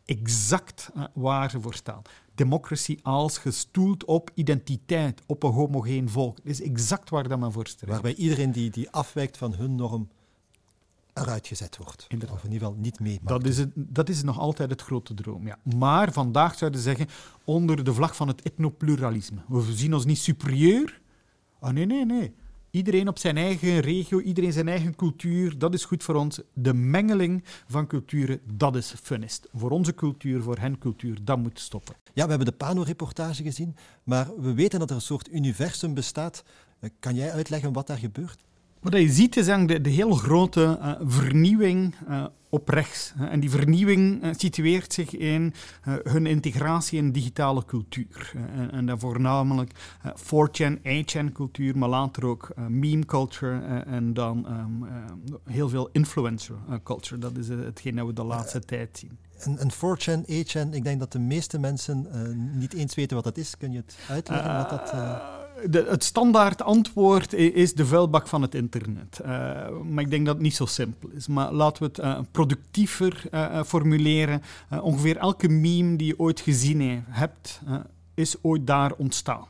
[0.06, 2.02] Exact uh, waar ze voor staan.
[2.36, 6.36] Democratie als gestoeld op identiteit, op een homogeen volk.
[6.36, 7.70] Dat is exact waar dat men voor.
[7.86, 10.10] Waarbij iedereen die, die afwijkt van hun norm
[11.14, 12.06] eruit gezet wordt.
[12.08, 12.38] Inderdaad.
[12.38, 13.20] Of in ieder geval niet mee.
[13.24, 15.48] Dat is, het, dat is nog altijd het grote droom.
[15.48, 15.58] Ja.
[15.78, 17.08] Maar vandaag zouden zeggen
[17.44, 19.42] onder de vlag van het etnopluralisme.
[19.48, 21.02] We zien ons niet superieur.
[21.60, 22.34] Ah, nee, nee, nee.
[22.72, 26.40] Iedereen op zijn eigen regio, iedereen zijn eigen cultuur, dat is goed voor ons.
[26.54, 29.48] De mengeling van culturen, dat is funnest.
[29.54, 31.96] Voor onze cultuur, voor hen cultuur, dat moet stoppen.
[32.14, 36.44] Ja, we hebben de Pano-reportage gezien, maar we weten dat er een soort universum bestaat.
[36.80, 38.44] Eh, kan jij uitleggen wat daar gebeurt?
[38.82, 43.14] Wat je ziet is de, de heel grote uh, vernieuwing uh, op rechts.
[43.20, 48.34] En die vernieuwing uh, situeert zich in hun integratie in digitale cultuur.
[48.56, 49.72] En, en dan voornamelijk
[50.16, 54.86] 4chan, 8chan cultuur, maar later ook meme culture en dan um,
[55.44, 57.22] heel veel influencer culture.
[57.22, 59.18] Dat is hetgeen dat we de laatste tijd zien.
[59.38, 62.08] En, en 4chan, 8chan, ik denk dat de meeste mensen
[62.54, 63.58] niet eens weten wat dat is.
[63.58, 64.94] Kun je het uitleggen wat dat
[65.72, 69.20] het standaard antwoord is de vuilbak van het internet.
[69.22, 69.28] Uh,
[69.90, 71.28] maar ik denk dat het niet zo simpel is.
[71.28, 74.42] Maar laten we het uh, productiever uh, formuleren.
[74.82, 77.62] ongeveer elke meme die je ooit gezien hebt,
[78.14, 79.46] is ooit daar ontstaan.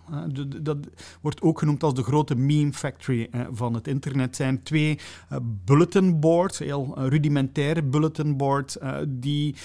[0.62, 0.78] dat
[1.21, 4.26] wordt ook genoemd als de grote meme factory van het internet.
[4.26, 5.00] Het zijn twee
[5.65, 9.56] bulletin boards, heel rudimentaire bulletin boards, die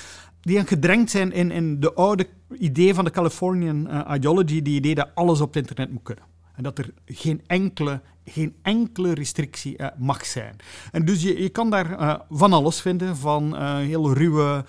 [0.40, 2.26] die gedrenkt zijn in, in de oude
[2.58, 6.24] idee van de Californian ideology, die idee dat alles op het internet moet kunnen.
[6.56, 10.56] En dat er geen enkele geen enkele restrictie uh, mag zijn.
[10.92, 14.64] En dus je, je kan daar uh, van alles vinden, van uh, heel ruwe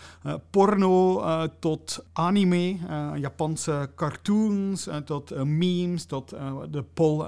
[0.50, 1.22] porno
[1.60, 2.78] tot anime,
[3.16, 6.30] Japanse cartoons, tot memes, tot
[6.72, 7.26] de pol,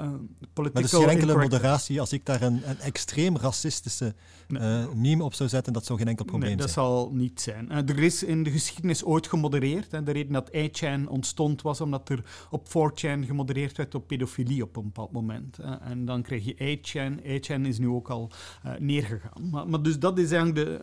[0.53, 0.71] political...
[0.73, 4.13] Maar is geen enkele moderatie als ik daar een, een extreem racistische
[4.49, 4.87] nee.
[4.95, 6.85] meme op zou zetten, dat zou geen enkel probleem nee, dat zijn.
[6.85, 7.71] dat zal niet zijn.
[7.71, 9.93] er is in de geschiedenis ooit gemodereerd.
[9.93, 14.63] En de reden dat 8chan ontstond was omdat er op 4chan gemodereerd werd op pedofilie
[14.63, 15.57] op een bepaald moment.
[15.81, 17.21] en dan krijg je 8chan.
[17.21, 18.31] 8chan is nu ook al
[18.65, 19.49] uh, neergegaan.
[19.49, 20.81] Maar, maar, dus dat is eigenlijk de...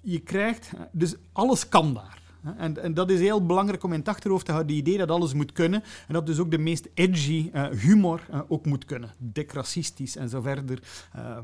[0.00, 0.72] Je krijgt...
[0.92, 2.24] Dus alles kan daar.
[2.56, 5.10] En, en, dat is heel belangrijk om in het achterhoofd te houden, het idee dat
[5.10, 5.82] alles moet kunnen.
[6.08, 9.14] En dat dus ook de meest edgy uh, humor uh, ook moet kunnen.
[9.18, 10.82] Dik racistisch en zo verder.
[11.16, 11.38] Uh,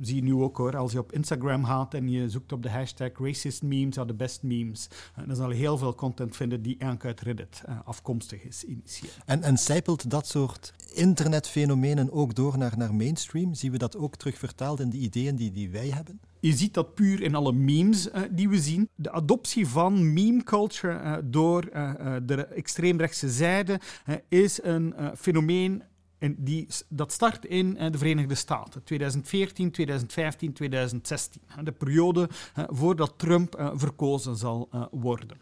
[0.00, 2.70] zie je nu ook hoor, als je op Instagram gaat en je zoekt op de
[2.70, 4.88] hashtag racist memes, are the best memes.
[5.26, 9.10] dan zal je heel veel content vinden die eigenlijk uit Reddit afkomstig is initieel.
[9.26, 13.54] En, en zijpelt dat soort internetfenomenen ook door naar, naar mainstream?
[13.54, 16.20] Zien we dat ook terug vertaald in de ideeën die, die wij hebben?
[16.44, 18.88] Je ziet dat puur in alle memes uh, die we zien.
[18.94, 23.80] De adoptie van meme culture uh, door uh, de extreemrechtse zijde
[24.28, 25.82] is een fenomeen
[26.18, 31.42] en die, dat start in de Verenigde Staten, 2014, 2015, 2016.
[31.62, 35.36] De periode voordat Trump verkozen zal worden.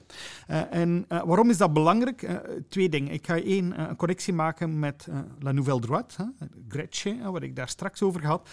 [0.70, 2.40] en waarom is dat belangrijk?
[2.68, 3.12] twee dingen.
[3.12, 6.32] Ik ga één connectie maken met La Nouvelle Droite,
[6.68, 8.48] Gretchen, wat ik daar straks over had.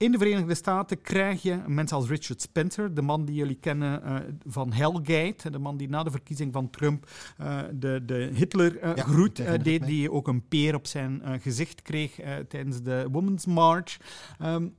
[0.00, 4.02] In de Verenigde Staten krijg je mensen als Richard Spencer, de man die jullie kennen
[4.04, 7.10] uh, van Hellgate, de man die na de verkiezing van Trump
[7.40, 12.82] uh, de, de Hitler-groet uh, deed, die ook een peer op zijn gezicht kreeg tijdens
[12.82, 13.96] de Women's March.
[14.42, 14.74] Um,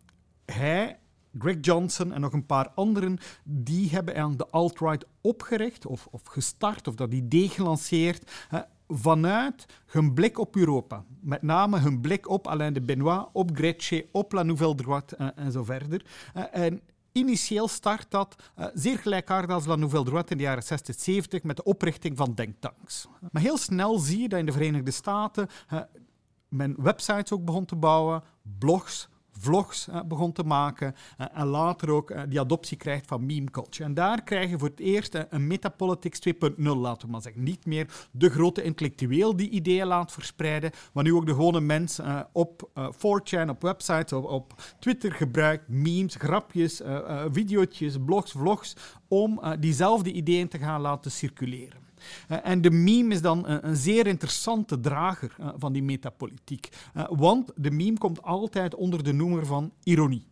[0.45, 0.99] hij
[1.37, 6.21] Greg Johnson en nog een paar anderen, die hebben eigenlijk de alt-right opgericht of, of
[6.23, 8.31] gestart of dat idee gelanceerd
[8.91, 11.03] vanuit hun blik op Europa.
[11.19, 15.27] Met name hun blik op Alain de Benoit, op Gretchen, op La Nouvelle Droite uh,
[15.35, 16.05] en zo verder.
[16.37, 20.63] Uh, en initieel start dat uh, zeer gelijkaardig als La Nouvelle Droite in de jaren
[20.63, 23.07] 60, 70 met de oprichting van denktanks.
[23.31, 25.47] Maar heel snel zie je dat in de Verenigde Staten
[26.51, 28.23] men websites ook begon te bouwen,
[28.59, 29.09] blogs,
[29.41, 33.51] vlogs uh, begon te maken uh, en later ook uh, die adoptie krijgt van meme
[33.51, 33.83] culture.
[33.83, 37.43] En daar krijg je voor het eerst een metapolitics 2.0, laten we maar zeggen.
[37.43, 41.99] Niet meer de grote intellectueel die ideeën laat verspreiden, maar nu ook de gewone mens
[42.31, 46.81] op 4chan, op websites, op, op, Twitter gebruikt memes, grapjes,
[47.31, 48.75] video's, blogs, vlogs,
[49.07, 51.90] om diezelfde ideeën te gaan laten circuleren.
[52.29, 56.69] Uh, en de meme is dan een, een zeer interessante drager uh, van die metapolitiek.
[57.09, 60.29] Want de meme komt altijd onder de noemer van ironie.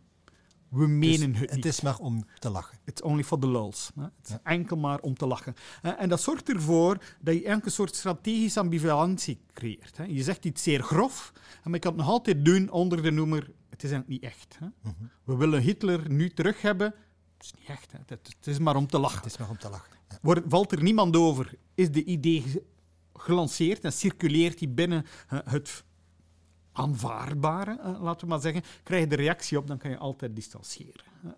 [0.68, 1.64] We menen dus het niet.
[1.64, 2.78] Het is maar om te lachen.
[2.84, 3.90] It's only for the lulz.
[3.94, 4.40] Het is ja.
[4.42, 5.54] enkel maar om te lachen.
[5.82, 9.98] en dat zorgt ervoor dat je een soort strategische ambivalentie creëert.
[10.08, 11.32] Je zegt iets zeer grof,
[11.64, 14.58] maar je kan het nog altijd doen onder de noemer het is eigenlijk niet echt.
[14.82, 15.10] -hmm.
[15.24, 16.94] We willen Hitler nu terug hebben.
[17.36, 17.92] Het is niet echt.
[18.06, 19.16] Het is maar om te lachen.
[19.16, 19.99] Het is maar om te lachen.
[20.22, 22.44] Wordt, valt er niemand over, is de idee
[23.14, 25.84] gelanceerd en circuleert die binnen uh, het
[26.72, 30.34] aanvaardbare, uh, laten we maar zeggen, krijg je de reactie op, dan kan je altijd
[30.34, 31.04] distancieren.
[31.24, 31.30] Uh,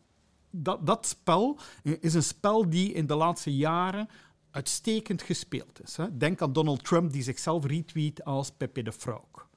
[0.50, 4.08] dat, dat spel is een spel die in de laatste jaren
[4.50, 5.98] uitstekend gespeeld is.
[6.12, 9.48] Denk aan Donald Trump, die zichzelf retweet als Pepe de Frog.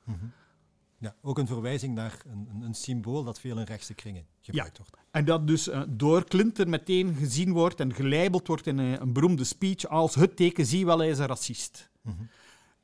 [1.05, 4.77] Ja, ook een verwijzing naar een, een, een, symbool dat veel in rechtse kringen gebruikt
[4.77, 4.83] ja.
[4.89, 5.05] wordt.
[5.11, 9.13] En dat dus uh, door Clinton meteen gezien wordt en gelabeld wordt in een, een
[9.13, 11.89] beroemde speech als het teken, zie wel, hij is een racist.
[12.01, 12.29] Mm -hmm.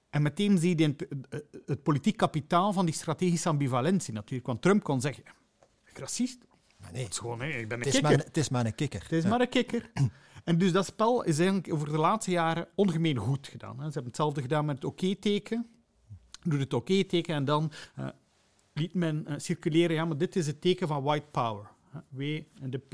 [0.10, 1.08] En meteen zie je het,
[1.66, 4.48] het, politiek kapitaal van die strategische ambivalentie natuurlijk.
[4.48, 5.24] Want Trump kon zeggen,
[5.86, 6.46] ik racist?
[6.78, 7.04] Maar nee.
[7.04, 8.18] Het is gewoon, nee, ik ben een het is kikker.
[8.18, 9.02] Maar, het is maar een kikker.
[9.02, 9.30] Het is ja.
[9.30, 9.92] maar een kikker.
[10.44, 13.76] En dus dat spel is eigenlijk over de laatste jaren ongemeen goed gedaan.
[13.78, 13.86] Hè.
[13.86, 15.68] Ze hebben hetzelfde gedaan met het oké-teken.
[16.44, 18.08] Doe het oké-teken en dan uh,
[18.74, 21.66] liet men uh, circuleren, ja, maar dit is het teken van white power.
[22.10, 22.22] W
[22.62, 22.94] en de P.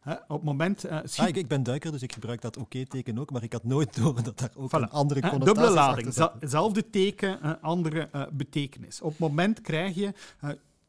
[0.00, 0.84] He, op het moment...
[0.84, 3.64] Uh, ah, ik, ik, ben duiker, dus ik gebruik dat oké-teken ook, maar ik had
[3.64, 4.80] nooit door dat daar ook voilà.
[4.80, 9.00] een andere connotatie Dubbele lading, hetzelfde teken, uh, andere uh, betekenis.
[9.00, 10.12] Op het moment krijg je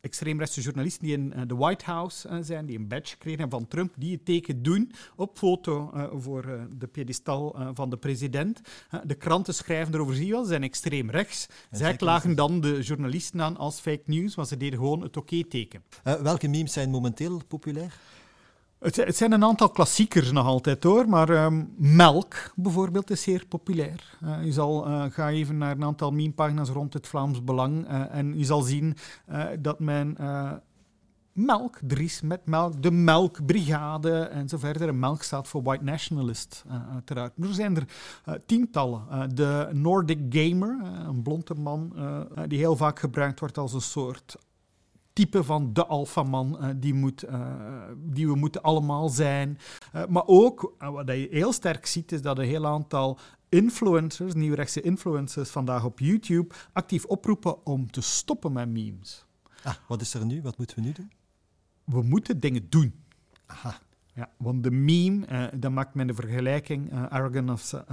[0.03, 4.11] extreemrechtse journalisten die in de White House zijn, die een badge kregen van Trump, die
[4.11, 8.61] het teken doen op foto voor de piedestal van de president.
[9.03, 11.47] de kranten schrijven erover, zie je wel, ze zijn extreem rechts.
[11.71, 15.83] Zij klagen dan de journalisten aan als fake news, want ze deden gewoon het oké-teken.
[16.03, 17.99] welke memes zijn momenteel populair?
[18.83, 24.17] Het, zijn een aantal klassiekers nog altijd hoor, maar um, melk bijvoorbeeld is zeer populair.
[24.23, 28.15] Uh, je zal, uh, ga even naar een aantal memepagina's rond het Vlaams Belang uh,
[28.15, 28.95] en je zal zien
[29.59, 30.17] dat men
[31.31, 34.87] melk, Dries met melk, de melkbrigade en zo verder.
[34.87, 37.37] En melk staat voor white nationalist, uiteraard.
[37.37, 37.85] Maar er zijn er
[38.45, 39.35] tientallen.
[39.35, 41.93] de Nordic Gamer, een blonde man
[42.47, 44.35] die heel vaak gebruikt wordt als een soort
[45.13, 49.57] type van de alfaman uh, die, moet, uh, die we moeten allemaal zijn.
[49.95, 54.81] Uh, maar ook, wat je heel sterk ziet, is dat een heel aantal influencers, nieuwrechtse
[54.81, 59.25] influencers vandaag op YouTube, actief oproepen om te stoppen met memes.
[59.63, 60.41] Ah, wat is er nu?
[60.41, 61.11] Wat moeten we nu doen?
[61.83, 63.03] We moeten dingen doen.
[63.45, 63.79] Aha.
[64.15, 67.83] Ja, want de meme, dan maakt men de vergelijking, Arrogant of...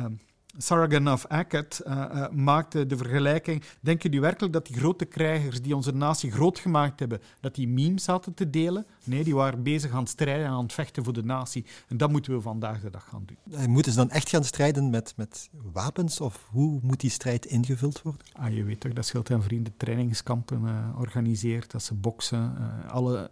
[0.59, 3.63] Sargon of uh, uh, maakte de vergelijking.
[3.81, 7.69] Denken jullie werkelijk dat die grote krijgers die onze natie groot gemaakt hebben, dat die
[7.69, 8.87] memes zaten te delen?
[9.05, 11.65] Nee, die waren bezig aan het strijden en aan het vechten voor de natie.
[11.89, 13.71] En dat moeten we vandaag de dag gaan doen.
[13.71, 16.21] Moeten ze dan echt gaan strijden met, met wapens?
[16.21, 18.23] Of hoe moet die strijd ingevuld worden?
[18.33, 22.57] Ah, je weet toch dat Schild en Vrienden trainingskampen uh, organiseert, dat ze boksen.
[22.89, 23.31] alle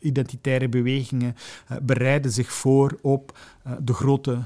[0.00, 1.36] identitaire bewegingen
[1.82, 3.38] bereiden zich voor op
[3.78, 4.42] de grote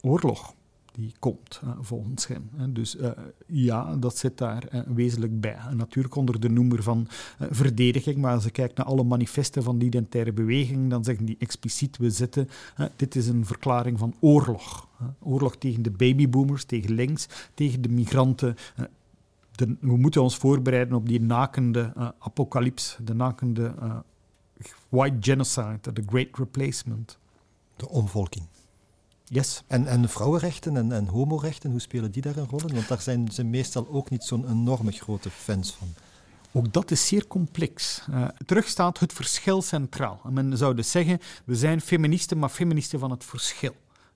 [0.00, 0.54] oorlog
[0.96, 2.50] die komt, uh, volgens hem.
[2.72, 3.10] Dus uh,
[3.46, 5.56] ja, dat zit daar uh, wezenlijk bij.
[5.76, 7.06] Natuurlijk onder de noemer van
[7.38, 11.36] verdediging, maar als je kijkt naar alle manifesten van de identitaire beweging, dan zeggen die
[11.38, 12.48] expliciet, we zitten,
[12.96, 14.88] dit is een verklaring van oorlog.
[15.20, 18.56] oorlog tegen de babyboomers, tegen links, tegen de migranten.
[19.54, 23.74] De, we moeten ons voorbereiden op die nakende apocalyps, de nakende
[24.88, 27.18] white genocide, the great replacement.
[27.76, 28.44] De omvolking.
[29.28, 29.62] Yes.
[29.66, 32.74] En, en vrouwenrechten en, en homorechten, hoe spelen die daar een rol in?
[32.74, 35.88] Want daar zijn ze meestal ook niet zo'n enorme grote fans van.
[36.52, 38.02] Ook dat is zeer complex.
[38.10, 40.20] Uh, terug staat het verschil centraal.
[40.24, 43.74] En men zou dus zeggen, we zijn feministen, maar feministen van het verschil.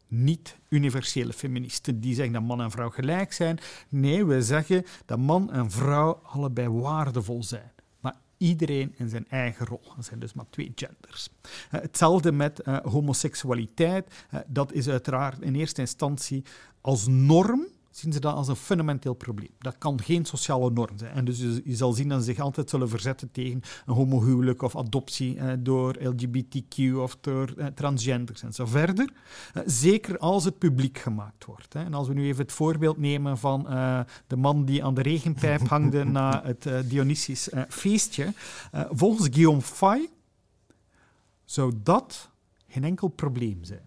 [0.08, 3.58] Niet universele feministen die zeggen dat man en vrouw gelijk zijn.
[3.88, 7.72] Nee, we zeggen dat man en vrouw allebei waardevol zijn
[8.38, 9.82] iedereen in zijn eigen rol.
[9.96, 11.28] Er zijn dus maar twee genders.
[11.42, 14.26] Uh, hetzelfde met uh, homoseksualiteit.
[14.34, 16.44] Uh, dat is uiteraard in eerste instantie
[16.80, 19.50] als norm zien ze dat als een fundamenteel probleem.
[19.58, 21.14] Dat kan geen sociale norm zijn.
[21.14, 24.76] En dus je, zal zien dat ze zich altijd zullen verzetten tegen een homohuwelijk of
[24.76, 29.12] adoptie eh, door LGBTQ of door eh, transgenders en zo verder.
[29.54, 31.72] Eh, zeker als het publiek gemaakt wordt.
[31.72, 31.84] Hè.
[31.84, 35.02] En als we nu even het voorbeeld nemen van eh, de man die aan de
[35.02, 38.32] regenpijp hangde na het uh, Dionysisch uh, feestje.
[38.90, 40.08] volgens Guillaume Fay
[41.44, 42.30] zou dat
[42.68, 43.86] geen enkel probleem zijn.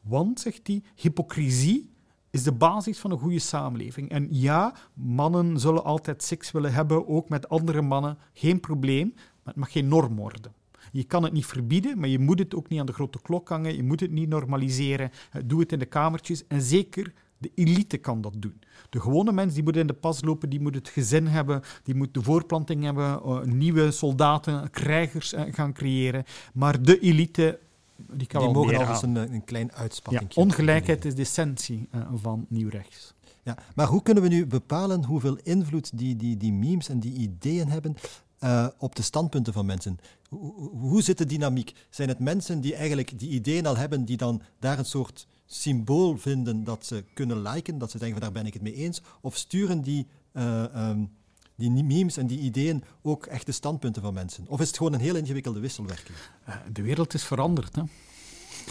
[0.00, 1.93] Want, zegt hij, hypocrisie
[2.34, 4.10] is de basis van een goede samenleving.
[4.10, 8.18] En ja, mannen zullen altijd seks willen hebben, ook met andere mannen.
[8.32, 10.52] Geen probleem, maar het mag geen norm worden.
[10.92, 13.48] Je kan het niet verbieden, maar je moet het ook niet aan de grote klok
[13.48, 13.76] hangen.
[13.76, 15.10] Je moet het niet normaliseren.
[15.30, 16.46] Eh, doe het in de kamertjes.
[16.46, 18.60] En zeker de elite kan dat doen.
[18.90, 21.94] De gewone mens die moet in de pas lopen, die moet het gezin hebben, die
[21.94, 26.24] moet de voorplanting hebben, eh, nieuwe soldaten, krijgers eh, gaan creëren.
[26.54, 27.58] Maar de elite
[27.96, 30.34] die, kan die mogen al een, een klein uitspanning.
[30.34, 33.14] Ja, ongelijkheid is de essentie uh, van nieuw rechts.
[33.42, 37.12] Ja, maar hoe kunnen we nu bepalen hoeveel invloed die, die, die memes en die
[37.12, 37.96] ideeën hebben
[38.40, 39.98] uh, op de standpunten van mensen?
[40.28, 41.74] Hoe, hoe zit de dynamiek?
[41.90, 46.18] Zijn het mensen die eigenlijk die ideeën al hebben, die dan daar een soort symbool
[46.18, 49.02] vinden dat ze kunnen liken, dat ze denken van daar ben ik het mee eens,
[49.20, 51.10] of sturen die uh, um,
[51.56, 54.44] die memes en die ideeën ook echte standpunten van mensen?
[54.48, 56.18] Of is het gewoon een heel ingewikkelde wisselwerking?
[56.44, 57.76] Eh, de wereld is veranderd.
[57.76, 57.82] Hè?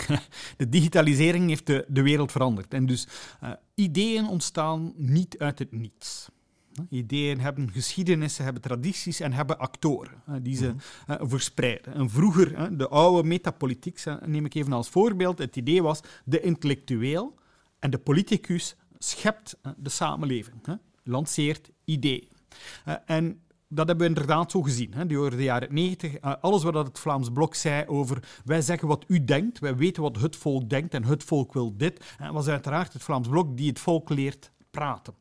[0.58, 2.74] De digitalisering heeft de, de wereld veranderd.
[2.74, 3.08] En dus
[3.44, 6.30] uh, ideeën ontstaan niet uit het niets.
[6.90, 10.74] Ideeën hebben geschiedenissen, hebben tradities en hebben actoren die ze
[11.10, 11.94] uh, verspreiden.
[11.94, 17.36] En vroeger, de oude metapolitiek, neem ik even als voorbeeld, het idee was de intellectueel
[17.80, 20.56] en de politicus schept de samenleving,
[21.04, 22.33] lanceert ideeën.
[22.88, 24.94] Uh, en dat hebben we inderdaad zo gezien.
[24.94, 26.12] Hè, door de jaren 90.
[26.22, 30.02] Uh, alles wat het Vlaams Blok zei over wij zeggen wat u denkt, wij weten
[30.02, 33.58] wat het volk denkt en het volk wil dit, uh, was uiteraard het Vlaams Blok
[33.58, 35.14] die het volk leert praten.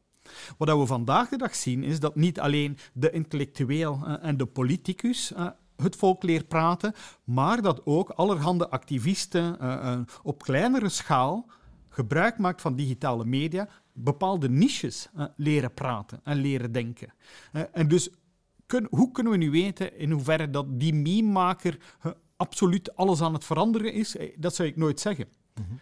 [0.59, 5.33] Wat we vandaag de dag zien is dat niet alleen de intellectueel en de politicus
[5.77, 9.59] het volk leert praten, maar dat ook allerhande activisten
[10.23, 11.47] op kleinere schaal
[11.93, 17.13] gebruik maakt van digitale media bepaalde niches uh, leren praten en leren denken.
[17.53, 18.11] Uh, en dus
[18.67, 23.33] kun, hoe kunnen we nu weten in hoeverre dat die meme-maker uh, absoluut alles aan
[23.33, 24.17] het veranderen is?
[24.37, 25.29] Dat zou ik nooit zeggen.
[25.55, 25.81] Mm -hmm.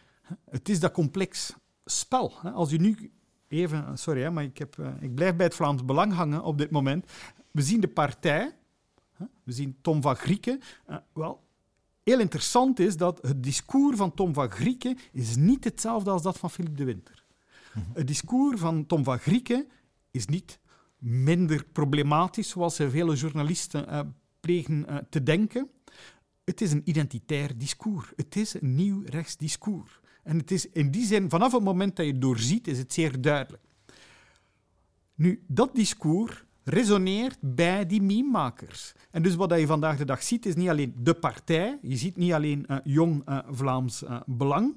[0.51, 2.33] Het is dat complex spel.
[2.33, 3.13] Als je nu
[3.49, 6.71] even, sorry, hè, maar ik, heb, ik blijf bij het Vlaams Belang hangen op dit
[6.71, 7.13] moment.
[7.51, 8.57] We zien de partij,
[9.43, 10.61] we zien Tom van Grieken.
[11.13, 11.43] wel,
[12.03, 16.39] heel interessant is dat het discours van Tom van Grieken is niet hetzelfde als dat
[16.39, 17.25] van Philippe de Winter.
[17.93, 19.67] Het discours van Tom van Grieken
[20.11, 20.61] is niet
[20.99, 24.01] minder problematisch, zoals vele journalisten uh,
[24.41, 25.69] plegen uh, te denken.
[26.45, 28.13] Het is een identitair discours.
[28.17, 30.01] Het is een nieuw rechtsdiscours.
[30.23, 32.93] En het is in die zin, vanaf het moment dat je het doorziet, is het
[32.93, 33.63] zeer duidelijk.
[35.15, 38.93] Nu, dat discours resoneert bij die meme-makers.
[39.11, 41.79] En dus wat je vandaag de dag ziet, is niet alleen de partij.
[41.83, 44.77] Je ziet niet alleen uh, jong Vlaams Belang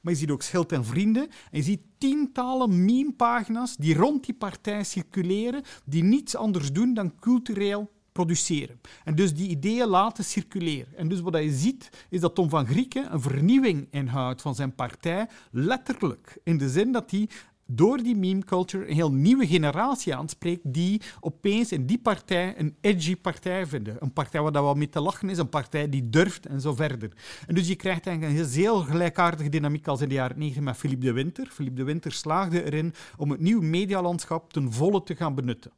[0.00, 1.28] maar je ziet ook Schild en Vrienden.
[1.28, 7.14] En je ziet tientallen meme-pagina's die rond die partij circuleren, die niets anders doen dan
[7.20, 8.80] cultureel produceren.
[9.04, 10.96] En dus die ideeën laten circuleren.
[10.96, 14.74] En dus wat je ziet, is dat Tom van Grieken een vernieuwing inhoudt van zijn
[14.74, 16.38] partij, letterlijk.
[16.44, 17.28] In de zin dat hij
[17.70, 22.76] door die meme culture een heel nieuwe generatie aanspreekt die opeens in die partij een
[22.80, 23.96] edgy partij vinden.
[24.00, 26.74] Een partij waar dat wel mee te lachen is, een partij die durft en zo
[26.74, 27.12] verder.
[27.46, 30.76] En dus je krijgt eigenlijk een heel gelijkaardige dynamiek als in de jaren 90 met
[30.76, 31.46] Philippe de Winter.
[31.46, 35.72] Philippe de Winter slaagde erin om het nieuwe medialandschap ten volle te gaan benutten.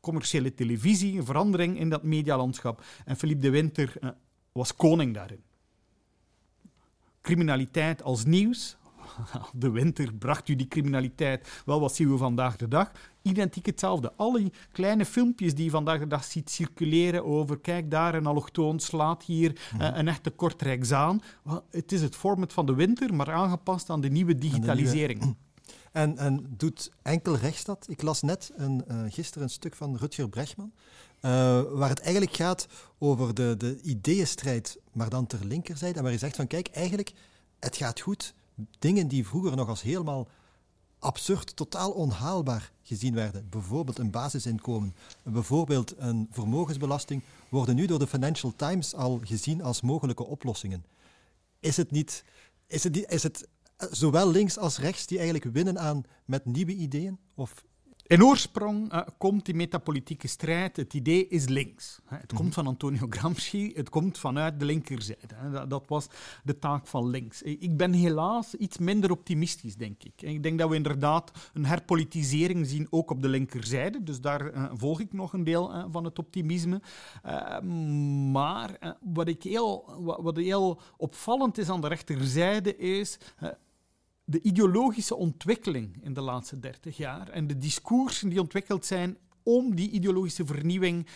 [0.00, 2.84] Commerciële televisie, een verandering in dat medialandschap.
[3.04, 4.10] En Philippe de Winter uh,
[4.52, 5.42] was koning daarin.
[7.22, 8.76] Criminaliteit als nieuws,
[9.52, 11.62] de winter bracht u die criminaliteit.
[11.64, 12.90] Wel, wat zien we vandaag de dag?
[13.22, 14.12] Identiek hetzelfde.
[14.16, 18.80] Alle kleine filmpjes die je vandaag de dag ziet circuleren over kijk daar, een allochtoon
[18.80, 19.94] slaat hier mm -hmm.
[19.94, 21.20] een echte kortrijks aan.
[21.70, 25.36] Het is het format van de winter, maar aangepast aan de nieuwe digitalisering.
[25.92, 27.86] En, en, doet enkel rechts dat?
[27.88, 30.72] Ik las net een, uh, gisteren een stuk van Rutger Brechtman,
[31.20, 32.66] uh, waar het eigenlijk gaat
[32.98, 35.96] over de, de ideeënstrijd, maar dan ter linkerzijde.
[35.96, 37.12] En waar hij zegt van kijk, eigenlijk,
[37.58, 38.34] het gaat goed
[38.78, 40.28] dingen die vroeger nog als helemaal
[40.98, 48.06] absurd, totaal onhaalbaar gezien werden, bijvoorbeeld een basisinkomen, bijvoorbeeld een vermogensbelasting, worden nu door de
[48.06, 50.84] Financial Times al gezien als mogelijke oplossingen.
[51.60, 52.24] Is het niet,
[52.66, 53.48] is het, is het
[53.90, 57.18] zowel links als rechts die eigenlijk winnen aan met nieuwe ideeën?
[57.34, 57.64] Of
[58.08, 62.00] in oorsprong uh, komt die metapolitieke strijd, het idee is links.
[62.04, 62.52] Het komt mhm.
[62.52, 65.50] van Antonio Gramsci, het komt vanuit de linkerzijde.
[65.52, 66.06] Dat, dat, was
[66.44, 67.42] de taak van links.
[67.42, 70.22] Ik ben helaas iets minder optimistisch, denk ik.
[70.22, 74.02] Ik denk dat we inderdaad een herpolitisering zien, ook op de linkerzijde.
[74.02, 76.80] Dus daar uh, volg ik nog een deel uh, van het optimisme.
[78.32, 83.18] maar wat, ik heel, wat, wat heel opvallend is aan de rechterzijde is
[84.30, 89.74] de ideologische ontwikkeling in de laatste dertig jaar en de discoursen die ontwikkeld zijn om
[89.74, 91.06] die ideologische vernieuwing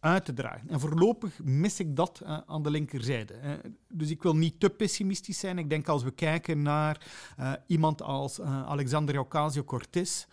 [0.00, 0.68] uit te dragen.
[0.68, 3.34] En voorlopig mis ik dat uh, aan de linkerzijde.
[3.44, 3.52] Uh,
[3.88, 5.58] dus ik wil niet te pessimistisch zijn.
[5.58, 7.06] Ik denk als we kijken naar
[7.38, 10.26] uh, iemand als Alexander Ocasio-Cortez,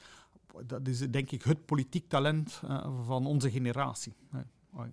[0.66, 2.62] dat is denk ik het politiek talent
[3.06, 4.14] van onze generatie.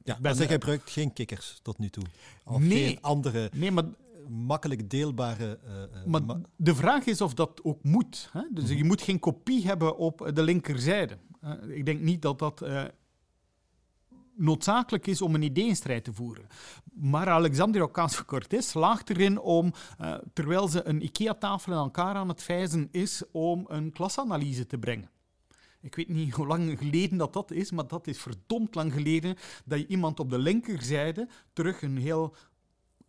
[0.04, 2.04] Ja, ben, zeg, gebruikt geen kikkers tot nu toe.
[2.44, 3.50] Of nee, geen andere...
[3.54, 3.84] Nee, maar
[4.28, 5.58] makkelijk deelbare.
[5.64, 6.22] Uh, maar
[6.56, 8.28] de vraag is of dat ook moet.
[8.32, 8.42] Hè?
[8.50, 11.18] Dus je moet geen kopie hebben op de linkerzijde.
[11.44, 12.84] Uh, ik denk niet dat dat uh,
[14.34, 16.46] noodzakelijk is om een ideeënstrijd te voeren.
[16.94, 19.72] Maar Alexander Ocasio-Cortez slaagt erin om,
[20.32, 25.10] terwijl ze een IKEA-tafel in elkaar aan het vijzen is, om een klasanalyse te brengen.
[25.80, 29.36] Ik weet niet hoe lang geleden dat dat is, maar dat is verdomd lang geleden
[29.64, 32.34] dat je iemand op de linkerzijde terug een heel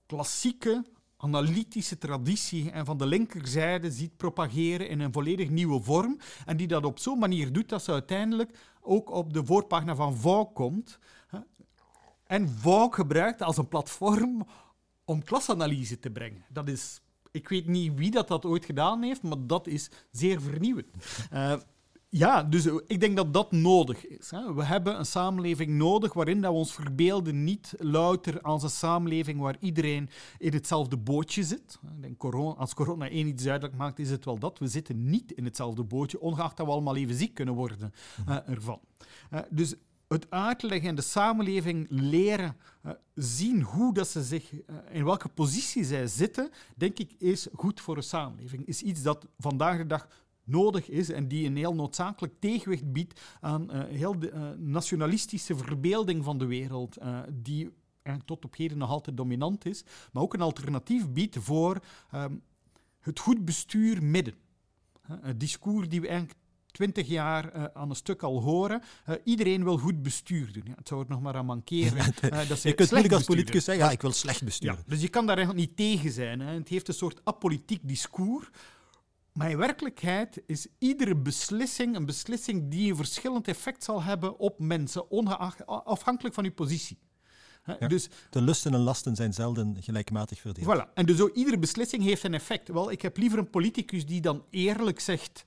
[0.05, 0.85] klassieke
[1.17, 6.17] analytische traditie en van de linkerzijde ziet propageren in een volledig nieuwe vorm.
[6.45, 10.17] En die dat op zo'n manier doet dat ze uiteindelijk ook op de voorpagina van
[10.17, 10.99] Vogue komt.
[12.23, 14.47] En Vogue gebruikt als een platform
[15.05, 16.45] om klasanalyse te brengen.
[16.49, 17.01] Dat is,
[17.31, 20.87] ik weet niet wie dat, dat ooit gedaan heeft, maar dat is zeer vernieuwend.
[21.33, 21.53] Uh,
[22.09, 24.31] ja, dus ik denk dat dat nodig is.
[24.31, 24.53] Hè.
[24.53, 29.39] We hebben een samenleving nodig waarin dat we ons verbeelden niet louter als een samenleving
[29.39, 31.79] waar iedereen in hetzelfde bootje zit.
[31.95, 34.59] Ik denk, corona, als corona één iets duidelijk maakt, is het wel dat.
[34.59, 37.93] We zitten niet in hetzelfde bootje, ongeacht dat we allemaal even ziek kunnen worden
[38.29, 38.79] uh, ervan.
[39.33, 39.75] Uh, dus
[40.07, 44.59] het uitleggen en de samenleving leren uh, zien hoe dat ze zich, uh,
[44.91, 48.65] in welke positie zij zitten, denk ik, is goed voor een samenleving.
[48.65, 50.07] Is iets dat vandaag de dag
[50.47, 55.55] nodig is en die een heel noodzakelijk tegenwicht biedt aan uh, heel de uh, nationalistische
[55.55, 57.69] verbeelding van de wereld, uh, die
[58.25, 61.79] tot op heden nog altijd dominant is, maar ook een alternatief biedt voor
[62.15, 62.41] um,
[62.99, 64.33] het goed bestuur midden.
[65.07, 66.39] een discours die we eigenlijk
[66.77, 68.81] twintig jaar uh, aan een stuk al horen.
[69.09, 70.63] Uh, iedereen wil goed bestuur doen.
[70.65, 72.13] Ja, het zou er nog maar aan mankeren.
[72.23, 74.75] Uh, dat je kunt moeilijk als politicus zeggen, ja, ik wil slecht besturen.
[74.77, 76.39] Ja, dus je kan daar eigenlijk niet tegen zijn.
[76.39, 76.53] Hè.
[76.53, 78.49] Het heeft een soort apolitiek discours
[79.37, 84.59] maar in werkelijkheid is iedere beslissing een beslissing die een verschillend effect zal hebben op
[84.59, 86.99] mensen, ongeacht, afhankelijk van uw positie.
[87.87, 90.77] dus, de lusten en lasten zijn zelden gelijkmatig verdeeld.
[90.77, 90.93] Voilà.
[90.93, 92.67] En dus ook iedere beslissing heeft een effect.
[92.67, 95.45] Wel, ik heb liever een politicus die dan eerlijk zegt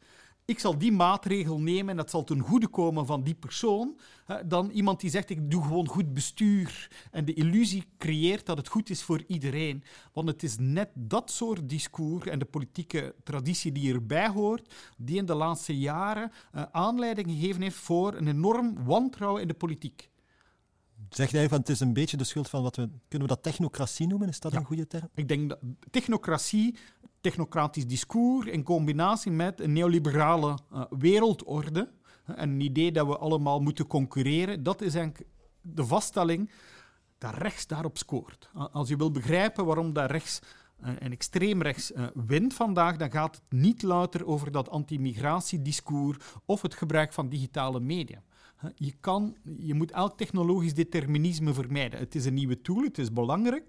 [0.50, 3.98] ik zal die maatregel nemen en dat zal ten goede komen van die persoon,
[4.46, 8.68] dan iemand die zegt ik doe gewoon goed bestuur en de illusie creëert dat het
[8.68, 9.84] goed is voor iedereen.
[10.12, 15.16] Want het is net dat soort discours en de politieke traditie die erbij hoort, die
[15.16, 20.10] in de laatste jaren uh, aanleiding gegeven heeft voor een enorm wantrouwen in de politiek.
[21.10, 22.88] Zeg jij van het is een beetje de schuld van wat we.
[23.08, 24.28] Kunnen we dat technocratie noemen?
[24.28, 25.08] Is dat een goede term?
[25.14, 25.58] Ik denk dat
[25.90, 26.76] technocratie
[27.20, 31.90] technocratisch discours in combinatie met een neoliberale uh, wereldorde
[32.24, 35.26] en een idee dat we allemaal moeten concurreren, dat is eigenlijk
[35.60, 36.50] de vaststelling
[37.18, 38.50] dat rechts daarop scoort.
[38.72, 40.40] Als je wil begrijpen waarom dat rechts
[40.82, 46.18] uh, en extreem rechts uh, wint vandaag, dan gaat het niet louter over dat anti-migratiediscours
[46.44, 48.22] of het gebruik van digitale media.
[48.74, 52.00] Je, kan, je moet elk technologisch determinisme vermijden.
[52.00, 53.64] Het is een nieuwe tool, het is belangrijk,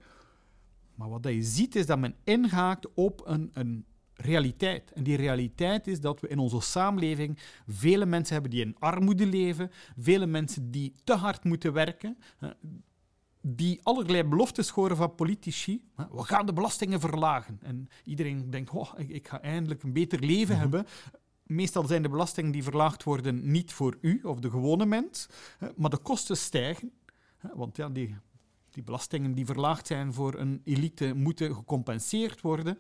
[0.96, 3.86] maar wat je ziet is dat men ingaat op een, een
[4.22, 4.92] realiteit.
[4.92, 7.38] En die realiteit is dat we in onze samenleving
[7.68, 12.18] vele mensen hebben die in armoede leven, vele mensen die te hard moeten werken,
[13.42, 15.84] die allerlei beloftes horen van politici.
[15.96, 17.60] We gaan de belastingen verlagen.
[17.62, 20.62] En iedereen denkt, oh, ik, ga eindelijk een beter leven mhm.
[20.62, 20.86] hebben.
[21.44, 25.28] Meestal zijn de belastingen die verlaagd worden niet voor u of de gewone mens,
[25.76, 26.92] maar de kosten stijgen.
[27.54, 28.16] Want ja, die
[28.72, 32.78] die belastingen die verlaagd zijn voor een elite moeten gecompenseerd worden.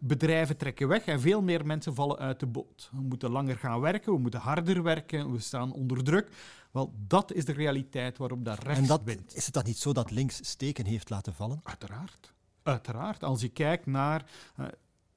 [0.00, 2.88] Bedrijven trekken weg en veel meer mensen vallen uit de boot.
[2.92, 6.30] We moeten langer gaan werken, we moeten harder werken, we staan onder druk.
[6.70, 9.36] Wel, dat is de realiteit waarop dat rechts en dat, wint.
[9.36, 11.60] Is het dan niet zo dat links steken heeft laten vallen?
[11.62, 12.32] Uiteraard.
[12.62, 13.24] Uiteraard.
[13.24, 14.30] Als je kijkt naar
[14.60, 14.66] uh,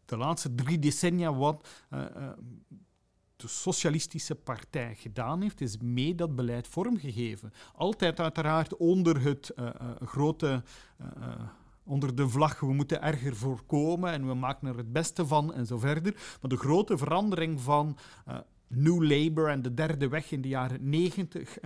[0.05, 2.29] de laatste drie decennia, wat uh, uh,
[3.41, 7.53] de Socialistische Partij gedaan heeft, is mee dat beleid vormgegeven.
[7.75, 10.63] Altijd uiteraard onder het uh, uh, grote.
[11.01, 11.27] Uh,
[11.83, 15.65] onder de vlag, we moeten erger voorkomen en we maken er het beste van en
[15.65, 16.13] zo verder.
[16.13, 17.97] Maar de grote verandering van
[18.67, 21.57] New Labour en de derde weg in de jaren negentig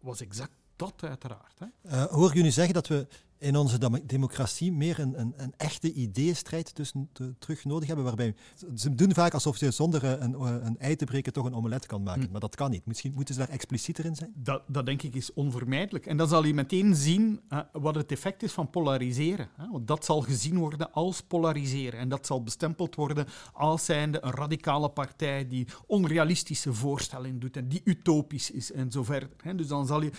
[0.00, 1.58] was exact dat uiteraard.
[1.58, 2.06] Hè.
[2.06, 3.06] Hoor je nu zeggen dat we
[3.42, 8.34] in onze democratie meer een, een, een echte ideeënstrijd tussen terug nodig hebben, waarbij
[8.74, 12.02] ze doen vaak alsof je zonder een, een ei te breken toch een omelet kan
[12.02, 12.30] maken, hm.
[12.30, 12.86] maar dat kan niet.
[12.86, 14.32] Misschien moeten ze daar explicieter in zijn?
[14.36, 16.06] Dat, dat denk ik is onvermijdelijk.
[16.06, 19.48] En dan zal je meteen zien uh, wat het effect is van polariseren.
[19.56, 19.70] Hè?
[19.70, 24.30] Want dat zal gezien worden als polariseren en dat zal bestempeld worden als zijnde een
[24.30, 29.36] radicale partij die onrealistische voorstellingen doet en die utopisch is en zo verder.
[29.42, 29.54] Hè?
[29.54, 30.10] Dus dan zal je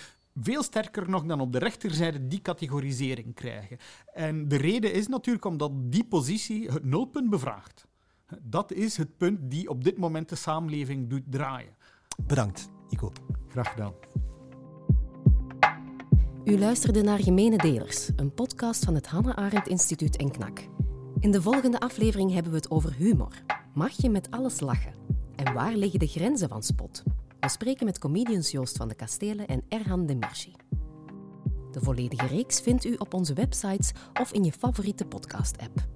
[0.42, 3.78] veel sterker nog dan op de rechterzijde die categorisering krijgen.
[4.14, 7.88] En de reden is natuurlijk omdat die positie het nulpunt bevraagt.
[8.42, 11.76] Dat is het punt die op dit moment de samenleving doet draaien.
[12.28, 13.12] Bedankt, Ico.
[13.48, 13.94] Graag gedaan.
[16.44, 20.68] U luisterde naar Gemene Delers, een podcast van het Hannah Arendt Instituut en KNAK.
[21.20, 23.42] In de volgende aflevering hebben we het over humor.
[23.74, 24.94] Mag je met alles lachen?
[25.36, 27.04] En waar liggen de grenzen van spot?
[27.44, 30.52] We spreken met comedians Joost van de Kastelen en Erhan Demirci.
[31.72, 35.88] De volledige reeks vindt u op onze websites of in je favoriete podcast-app.